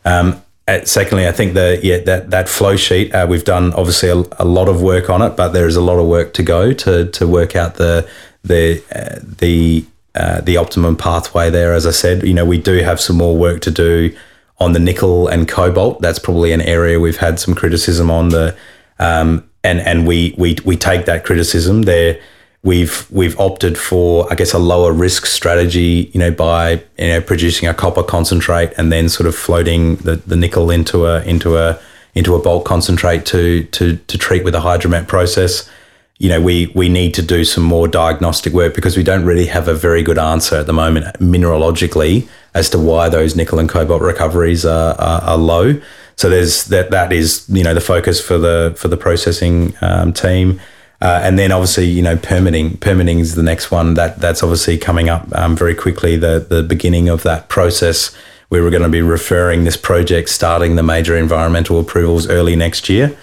Um, 0.03 0.41
uh, 0.67 0.83
secondly, 0.83 1.27
I 1.27 1.31
think 1.31 1.53
the 1.53 1.79
yeah 1.83 1.99
that 1.99 2.31
that 2.31 2.49
flow 2.49 2.75
sheet 2.75 3.13
uh, 3.13 3.27
we've 3.29 3.43
done 3.43 3.71
obviously 3.73 4.09
a, 4.09 4.23
a, 4.39 4.45
lot 4.45 4.67
of 4.67 4.81
work 4.81 5.11
on 5.11 5.21
it, 5.21 5.37
but 5.37 5.49
there 5.49 5.67
is 5.67 5.75
a 5.75 5.81
lot 5.81 5.99
of 5.99 6.07
work 6.07 6.33
to 6.33 6.43
go 6.43 6.73
to 6.73 7.05
to 7.11 7.27
work 7.27 7.55
out 7.55 7.75
the 7.75 8.09
the 8.45 8.83
uh, 8.93 9.19
the 9.39 9.85
uh, 10.15 10.41
the 10.41 10.57
optimum 10.57 10.95
pathway 10.95 11.49
there. 11.49 11.73
As 11.73 11.85
I 11.85 11.91
said, 11.91 12.23
you 12.23 12.33
know 12.33 12.45
we 12.45 12.57
do 12.57 12.77
have 12.79 12.99
some 12.99 13.17
more 13.17 13.35
work 13.35 13.61
to 13.61 13.71
do 13.71 14.15
on 14.59 14.73
the 14.73 14.79
nickel 14.79 15.27
and 15.27 15.47
cobalt. 15.47 16.01
That's 16.01 16.19
probably 16.19 16.51
an 16.53 16.61
area 16.61 16.99
we've 16.99 17.17
had 17.17 17.39
some 17.39 17.55
criticism 17.55 18.09
on 18.09 18.29
the 18.29 18.55
um, 18.99 19.49
and 19.63 19.79
and 19.79 20.07
we 20.07 20.35
we 20.37 20.57
we 20.65 20.77
take 20.77 21.05
that 21.05 21.25
criticism 21.25 21.83
there 21.83 22.19
we've 22.65 23.07
we've 23.11 23.39
opted 23.39 23.77
for 23.77 24.29
I 24.29 24.35
guess 24.35 24.51
a 24.51 24.59
lower 24.59 24.91
risk 24.91 25.27
strategy, 25.27 26.09
you 26.13 26.19
know, 26.19 26.31
by 26.31 26.83
you 26.97 27.07
know 27.07 27.21
producing 27.21 27.69
a 27.69 27.73
copper 27.73 28.03
concentrate 28.03 28.73
and 28.77 28.91
then 28.91 29.07
sort 29.07 29.27
of 29.27 29.35
floating 29.35 29.95
the, 29.97 30.17
the 30.17 30.35
nickel 30.35 30.69
into 30.71 31.05
a 31.05 31.21
into 31.21 31.57
a 31.57 31.79
into 32.15 32.35
a 32.35 32.39
bulk 32.39 32.65
concentrate 32.65 33.25
to 33.27 33.63
to 33.65 33.95
to 33.95 34.17
treat 34.17 34.43
with 34.43 34.55
a 34.55 34.59
hydromet 34.59 35.07
process. 35.07 35.69
You 36.17 36.29
know, 36.29 36.41
we 36.41 36.67
we 36.67 36.87
need 36.87 37.13
to 37.15 37.21
do 37.21 37.43
some 37.43 37.63
more 37.63 37.87
diagnostic 37.87 38.53
work 38.53 38.73
because 38.73 38.95
we 38.95 39.03
don't 39.03 39.25
really 39.25 39.47
have 39.47 39.67
a 39.67 39.73
very 39.73 40.01
good 40.01 40.17
answer 40.17 40.55
at 40.55 40.65
the 40.65 40.73
moment 40.73 41.05
mineralogically 41.19 42.27
as 42.53 42.69
to 42.69 42.79
why 42.79 43.09
those 43.09 43.35
nickel 43.35 43.59
and 43.59 43.67
cobalt 43.67 44.01
recoveries 44.01 44.65
are, 44.65 44.95
are, 44.95 45.21
are 45.21 45.37
low. 45.37 45.79
So 46.15 46.29
there's 46.29 46.65
that 46.65 46.91
that 46.91 47.11
is 47.11 47.45
you 47.49 47.63
know 47.63 47.73
the 47.73 47.81
focus 47.81 48.21
for 48.21 48.37
the 48.37 48.73
for 48.77 48.87
the 48.87 48.97
processing 48.97 49.75
um, 49.81 50.13
team. 50.13 50.61
Uh, 51.01 51.19
and 51.21 51.37
then 51.37 51.51
obviously, 51.51 51.85
you 51.85 52.01
know, 52.01 52.15
permitting. 52.15 52.77
Permitting 52.77 53.19
is 53.19 53.35
the 53.35 53.43
next 53.43 53.69
one 53.69 53.95
that 53.95 54.19
that's 54.19 54.41
obviously 54.41 54.77
coming 54.77 55.09
up 55.09 55.27
um, 55.35 55.55
very 55.55 55.75
quickly. 55.75 56.15
The 56.15 56.39
the 56.39 56.63
beginning 56.63 57.09
of 57.09 57.23
that 57.23 57.49
process, 57.49 58.15
we're 58.49 58.69
going 58.69 58.83
to 58.83 58.89
be 58.89 59.01
referring 59.01 59.65
this 59.65 59.75
project, 59.75 60.29
starting 60.29 60.77
the 60.77 60.83
major 60.83 61.17
environmental 61.17 61.79
approvals 61.79 62.29
early 62.29 62.55
next 62.55 62.87
year. 62.87 63.15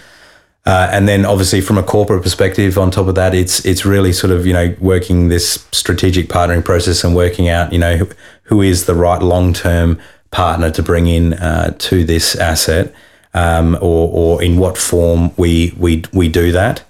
Uh, 0.65 0.89
and 0.93 1.09
then 1.09 1.25
obviously 1.25 1.61
from 1.61 1.77
a 1.77 1.83
corporate 1.83 2.23
perspective, 2.23 2.79
on 2.79 2.91
top 2.91 3.09
of 3.09 3.17
that, 3.17 3.35
it's 3.35 3.65
it's 3.65 3.85
really 3.85 4.13
sort 4.13 4.31
of 4.31 4.47
you 4.47 4.53
know 4.53 4.75
working 4.81 5.29
this 5.29 5.67
strategic 5.73 6.29
partnering 6.29 6.65
process 6.65 7.03
and 7.03 7.17
working 7.17 7.49
out 7.49 7.73
you 7.73 7.79
know 7.79 7.97
who, 7.97 8.09
who 8.45 8.63
is 8.63 8.87
the 8.87 8.95
right 8.95 9.21
long 9.21 9.53
term 9.53 9.99
partner 10.31 10.71
to 10.71 10.83
bring 10.83 11.09
in 11.09 11.35
uh, 11.35 11.75
to 11.79 12.05
this 12.05 12.37
asset, 12.37 12.95
um, 13.35 13.75
or 13.81 14.09
or 14.13 14.43
in 14.43 14.57
what 14.57 14.79
form 14.79 15.33
we 15.37 15.75
we 15.79 16.05
we 16.13 16.29
do 16.29 16.53
that. 16.53 16.85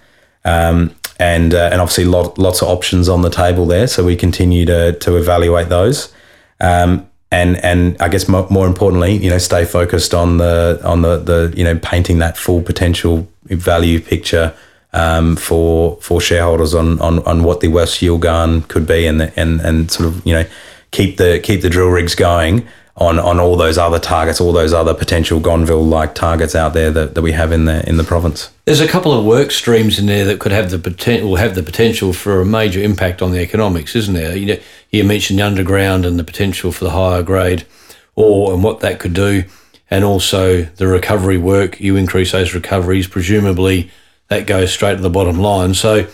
Um, 0.44 0.94
and 1.18 1.54
uh, 1.54 1.70
and 1.72 1.80
obviously 1.80 2.04
lot, 2.04 2.36
lots 2.36 2.62
of 2.62 2.68
options 2.68 3.08
on 3.08 3.22
the 3.22 3.30
table 3.30 3.64
there. 3.64 3.86
So 3.86 4.04
we 4.04 4.16
continue 4.16 4.66
to 4.66 4.92
to 4.98 5.16
evaluate 5.16 5.70
those. 5.70 6.12
Um, 6.60 7.08
and 7.32 7.56
and 7.64 7.96
I 8.00 8.08
guess 8.08 8.28
mo- 8.28 8.46
more 8.50 8.66
importantly, 8.66 9.16
you 9.16 9.30
know, 9.30 9.38
stay 9.38 9.64
focused 9.64 10.14
on 10.14 10.36
the 10.36 10.80
on 10.84 11.00
the 11.00 11.16
the 11.16 11.52
you 11.56 11.64
know 11.64 11.76
painting 11.78 12.18
that 12.18 12.36
full 12.36 12.62
potential 12.62 13.26
value 13.44 14.00
picture 14.00 14.54
um, 14.92 15.36
for 15.36 15.96
for 16.02 16.20
shareholders 16.20 16.74
on, 16.74 17.00
on 17.00 17.20
on 17.20 17.42
what 17.42 17.60
the 17.60 17.68
West 17.68 18.00
Yilgarn 18.02 18.68
could 18.68 18.86
be, 18.86 19.06
and 19.06 19.32
and 19.34 19.60
and 19.62 19.90
sort 19.90 20.08
of 20.08 20.24
you 20.26 20.34
know 20.34 20.44
keep 20.90 21.16
the 21.16 21.40
keep 21.42 21.62
the 21.62 21.70
drill 21.70 21.88
rigs 21.88 22.14
going 22.14 22.68
on 22.96 23.18
on 23.18 23.40
all 23.40 23.56
those 23.56 23.78
other 23.78 23.98
targets, 23.98 24.40
all 24.40 24.52
those 24.52 24.72
other 24.72 24.94
potential 24.94 25.40
Gonneville 25.40 25.84
like 25.84 26.14
targets 26.14 26.54
out 26.54 26.74
there 26.74 26.90
that, 26.90 27.14
that 27.14 27.22
we 27.22 27.32
have 27.32 27.52
in 27.52 27.64
the 27.64 27.88
in 27.88 27.96
the 27.96 28.04
province. 28.04 28.50
There's 28.64 28.80
a 28.80 28.88
couple 28.88 29.12
of 29.12 29.24
work 29.24 29.50
streams 29.50 29.98
in 29.98 30.06
there 30.06 30.24
that 30.26 30.40
could 30.40 30.52
have 30.52 30.70
the 30.70 30.78
potential 30.78 31.36
have 31.36 31.54
the 31.54 31.62
potential 31.62 32.12
for 32.12 32.40
a 32.40 32.44
major 32.44 32.82
impact 32.82 33.22
on 33.22 33.32
the 33.32 33.40
economics, 33.40 33.96
isn't 33.96 34.14
there? 34.14 34.36
You 34.36 34.46
know, 34.46 34.60
you 34.90 35.04
mentioned 35.04 35.38
the 35.38 35.46
underground 35.46 36.04
and 36.04 36.18
the 36.18 36.24
potential 36.24 36.70
for 36.72 36.84
the 36.84 36.90
higher 36.90 37.22
grade 37.22 37.66
ore 38.14 38.52
and 38.52 38.62
what 38.62 38.80
that 38.80 39.00
could 39.00 39.14
do, 39.14 39.44
and 39.90 40.04
also 40.04 40.62
the 40.62 40.86
recovery 40.86 41.38
work. 41.38 41.80
You 41.80 41.96
increase 41.96 42.32
those 42.32 42.54
recoveries, 42.54 43.06
presumably 43.06 43.90
that 44.28 44.46
goes 44.46 44.72
straight 44.72 44.96
to 44.96 45.02
the 45.02 45.10
bottom 45.10 45.38
line. 45.38 45.74
So 45.74 46.06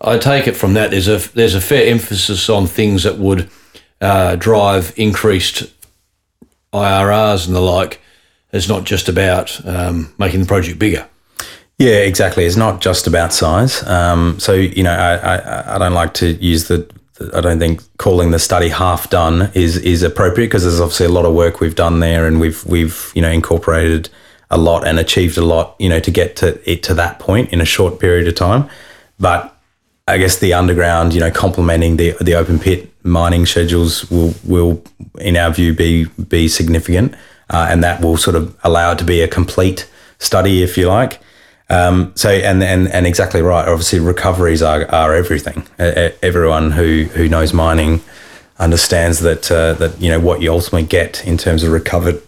I 0.00 0.18
take 0.18 0.46
it 0.46 0.56
from 0.56 0.74
that 0.74 0.90
there's 0.90 1.08
a 1.08 1.18
there's 1.34 1.54
a 1.54 1.60
fair 1.60 1.90
emphasis 1.90 2.48
on 2.48 2.66
things 2.66 3.02
that 3.02 3.18
would 3.18 3.50
uh, 4.00 4.36
drive 4.36 4.92
increased 4.96 5.72
IRRs 6.72 7.46
and 7.46 7.54
the 7.54 7.60
like. 7.60 8.00
It's 8.52 8.68
not 8.68 8.84
just 8.84 9.08
about 9.08 9.64
um, 9.66 10.14
making 10.18 10.40
the 10.40 10.46
project 10.46 10.78
bigger. 10.78 11.08
Yeah, 11.78 12.00
exactly. 12.00 12.44
It's 12.44 12.56
not 12.56 12.80
just 12.80 13.06
about 13.06 13.32
size. 13.32 13.82
Um, 13.86 14.38
so 14.38 14.52
you 14.52 14.82
know, 14.82 14.92
I, 14.92 15.14
I, 15.16 15.76
I 15.76 15.78
don't 15.78 15.94
like 15.94 16.14
to 16.14 16.32
use 16.34 16.68
the, 16.68 16.88
the. 17.14 17.36
I 17.36 17.40
don't 17.40 17.58
think 17.58 17.82
calling 17.96 18.30
the 18.30 18.38
study 18.38 18.68
half 18.68 19.10
done 19.10 19.50
is 19.54 19.78
is 19.78 20.02
appropriate 20.02 20.48
because 20.48 20.62
there's 20.62 20.80
obviously 20.80 21.06
a 21.06 21.10
lot 21.10 21.24
of 21.24 21.34
work 21.34 21.60
we've 21.60 21.74
done 21.74 22.00
there, 22.00 22.26
and 22.26 22.40
we've 22.40 22.64
we've 22.66 23.10
you 23.14 23.22
know 23.22 23.30
incorporated 23.30 24.10
a 24.50 24.58
lot 24.58 24.86
and 24.86 24.98
achieved 24.98 25.38
a 25.38 25.44
lot, 25.44 25.74
you 25.78 25.88
know, 25.88 25.98
to 25.98 26.10
get 26.10 26.36
to 26.36 26.70
it 26.70 26.82
to 26.84 26.94
that 26.94 27.18
point 27.18 27.52
in 27.52 27.60
a 27.60 27.64
short 27.64 27.98
period 27.98 28.28
of 28.28 28.34
time. 28.34 28.68
But 29.18 29.56
I 30.08 30.18
guess 30.18 30.38
the 30.38 30.52
underground, 30.52 31.14
you 31.14 31.20
know, 31.20 31.30
complementing 31.30 31.96
the 31.96 32.14
the 32.20 32.34
open 32.34 32.58
pit 32.58 32.92
mining 33.04 33.46
schedules 33.46 34.10
will 34.10 34.34
will 34.44 34.82
in 35.20 35.36
our 35.36 35.52
view 35.52 35.74
be 35.74 36.04
be 36.06 36.48
significant, 36.48 37.14
uh, 37.50 37.68
and 37.70 37.84
that 37.84 38.00
will 38.00 38.16
sort 38.16 38.36
of 38.36 38.56
allow 38.64 38.92
it 38.92 38.98
to 38.98 39.04
be 39.04 39.20
a 39.20 39.28
complete 39.28 39.88
study, 40.18 40.62
if 40.62 40.76
you 40.76 40.88
like. 40.88 41.20
Um, 41.70 42.12
so 42.16 42.30
and, 42.30 42.62
and 42.62 42.88
and 42.88 43.06
exactly 43.06 43.42
right. 43.42 43.66
Obviously, 43.66 44.00
recoveries 44.00 44.60
are, 44.60 44.90
are 44.90 45.14
everything. 45.14 45.64
Uh, 45.78 46.10
everyone 46.22 46.72
who 46.72 47.04
who 47.14 47.28
knows 47.28 47.52
mining 47.52 48.00
understands 48.58 49.20
that 49.20 49.50
uh, 49.50 49.74
that 49.74 50.00
you 50.00 50.10
know 50.10 50.20
what 50.20 50.42
you 50.42 50.52
ultimately 50.52 50.86
get 50.86 51.24
in 51.24 51.38
terms 51.38 51.62
of 51.62 51.72
recovered 51.72 52.20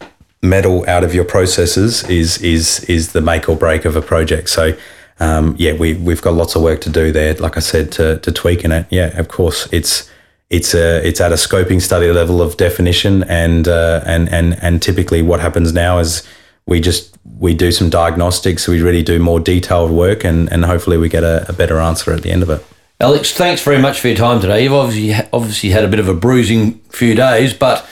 metal 0.42 0.88
out 0.88 1.02
of 1.02 1.12
your 1.12 1.24
processes 1.24 2.08
is 2.08 2.38
is 2.38 2.84
is 2.84 3.12
the 3.12 3.20
make 3.20 3.48
or 3.48 3.56
break 3.56 3.84
of 3.84 3.96
a 3.96 4.02
project. 4.02 4.48
So. 4.48 4.76
Um, 5.20 5.54
yeah, 5.58 5.74
we 5.74 5.94
we've 5.94 6.22
got 6.22 6.34
lots 6.34 6.56
of 6.56 6.62
work 6.62 6.80
to 6.82 6.90
do 6.90 7.12
there. 7.12 7.34
Like 7.34 7.56
I 7.56 7.60
said, 7.60 7.92
to 7.92 8.18
to 8.18 8.32
tweak 8.32 8.64
in 8.64 8.72
it. 8.72 8.86
Yeah, 8.90 9.18
of 9.18 9.28
course, 9.28 9.68
it's 9.72 10.10
it's 10.50 10.74
a 10.74 11.06
it's 11.06 11.20
at 11.20 11.32
a 11.32 11.36
scoping 11.36 11.80
study 11.80 12.10
level 12.10 12.42
of 12.42 12.56
definition, 12.56 13.22
and 13.24 13.68
uh, 13.68 14.02
and 14.06 14.28
and 14.28 14.58
and 14.62 14.82
typically 14.82 15.22
what 15.22 15.40
happens 15.40 15.72
now 15.72 15.98
is 15.98 16.26
we 16.66 16.80
just 16.80 17.16
we 17.38 17.54
do 17.54 17.72
some 17.72 17.90
diagnostics, 17.90 18.68
we 18.68 18.80
really 18.82 19.02
do 19.02 19.18
more 19.18 19.40
detailed 19.40 19.90
work, 19.90 20.24
and 20.24 20.50
and 20.52 20.64
hopefully 20.64 20.96
we 20.96 21.08
get 21.08 21.24
a, 21.24 21.48
a 21.48 21.52
better 21.52 21.78
answer 21.78 22.12
at 22.12 22.22
the 22.22 22.30
end 22.30 22.42
of 22.42 22.50
it. 22.50 22.64
Alex, 23.00 23.32
thanks 23.32 23.62
very 23.62 23.78
much 23.78 24.00
for 24.00 24.08
your 24.08 24.16
time 24.16 24.40
today. 24.40 24.62
You've 24.62 24.72
obviously 24.72 25.28
obviously 25.32 25.70
had 25.70 25.84
a 25.84 25.88
bit 25.88 26.00
of 26.00 26.08
a 26.08 26.14
bruising 26.14 26.78
few 26.90 27.14
days, 27.14 27.52
but 27.52 27.86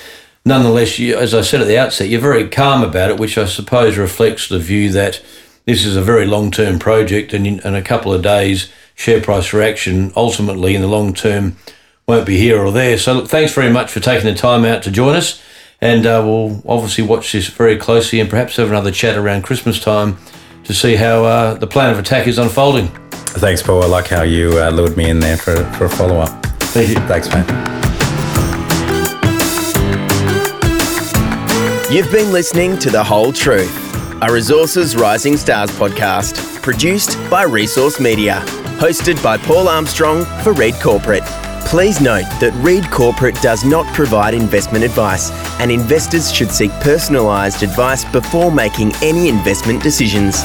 nonetheless, 0.45 0.99
you, 0.99 1.17
as 1.17 1.35
I 1.35 1.43
said 1.43 1.61
at 1.61 1.67
the 1.67 1.79
outset, 1.79 2.09
you're 2.09 2.21
very 2.21 2.49
calm 2.49 2.83
about 2.83 3.11
it, 3.11 3.19
which 3.19 3.37
I 3.37 3.47
suppose 3.47 3.97
reflects 3.97 4.49
the 4.49 4.59
view 4.59 4.91
that 4.93 5.23
this 5.65 5.85
is 5.85 5.97
a 5.97 6.03
very 6.03 6.27
long 6.27 6.51
term 6.51 6.79
project, 6.79 7.33
and 7.33 7.47
in, 7.47 7.61
in 7.61 7.75
a 7.75 7.83
couple 7.83 8.13
of 8.13 8.23
days, 8.23 8.71
share 8.95 9.21
price 9.21 9.53
reaction 9.53 10.13
ultimately 10.17 10.75
in 10.75 10.83
the 10.83 10.89
long 10.89 11.15
term 11.15 11.57
won't 12.07 12.27
be 12.27 12.37
here 12.37 12.61
or 12.61 12.73
there. 12.73 12.99
So, 12.99 13.15
look, 13.15 13.29
thanks 13.29 13.55
very 13.55 13.71
much 13.73 13.91
for 13.91 14.01
taking 14.01 14.27
the 14.27 14.35
time 14.35 14.65
out 14.65 14.83
to 14.83 14.91
join 14.91 15.17
us. 15.17 15.43
And 15.81 16.07
uh, 16.07 16.23
we'll 16.25 16.63
obviously 16.67 17.05
watch 17.05 17.33
this 17.33 17.49
very 17.49 17.77
closely 17.77 18.21
and 18.21 18.31
perhaps 18.31 18.57
have 18.57 18.69
another 18.69 18.93
chat 18.93 19.17
around 19.17 19.43
Christmas 19.43 19.81
time 19.81 20.17
to 20.65 20.73
see 20.73 20.95
how 20.95 21.25
uh, 21.25 21.55
the 21.55 21.67
plan 21.67 21.91
of 21.91 21.99
attack 21.99 22.29
is 22.29 22.39
unfolding. 22.39 22.87
Thanks, 23.11 23.63
Paul. 23.63 23.83
I 23.83 23.87
like 23.87 24.07
how 24.07 24.23
you 24.23 24.59
uh, 24.59 24.71
lured 24.71 24.97
me 24.97 25.11
in 25.11 25.19
there 25.19 25.37
for, 25.37 25.57
for 25.73 25.87
a 25.87 25.89
follow 25.89 26.19
up. 26.19 26.45
Thank 26.71 26.91
you. 26.91 26.95
Thanks, 27.07 27.29
man. 27.31 27.47
You've 31.91 32.13
been 32.13 32.33
listening 32.33 32.79
to 32.79 32.91
The 32.91 33.03
Hole 33.03 33.33
Truth, 33.33 33.82
a 34.23 34.33
Resources 34.33 34.95
Rising 34.95 35.37
Stars 35.37 35.73
podcast, 35.73 36.63
produced 36.63 37.19
by 37.29 37.43
Resource 37.43 37.99
Media, 37.99 38.41
hosted 38.79 39.21
by 39.21 39.37
Paul 39.37 39.67
Armstrong 39.67 40.25
for 40.45 40.53
Read 40.53 40.75
Corporate. 40.75 41.25
Please 41.67 42.01
note 42.01 42.27
that 42.39 42.53
Read 42.63 42.89
Corporate 42.93 43.35
does 43.43 43.65
not 43.65 43.85
provide 43.93 44.33
investment 44.33 44.85
advice, 44.85 45.33
and 45.59 45.73
investors 45.73 46.33
should 46.33 46.53
seek 46.53 46.71
personalised 46.83 47.65
advice 47.65 48.05
before 48.05 48.53
making 48.53 48.93
any 49.03 49.29
investment 49.29 49.83
decisions. 49.83 50.45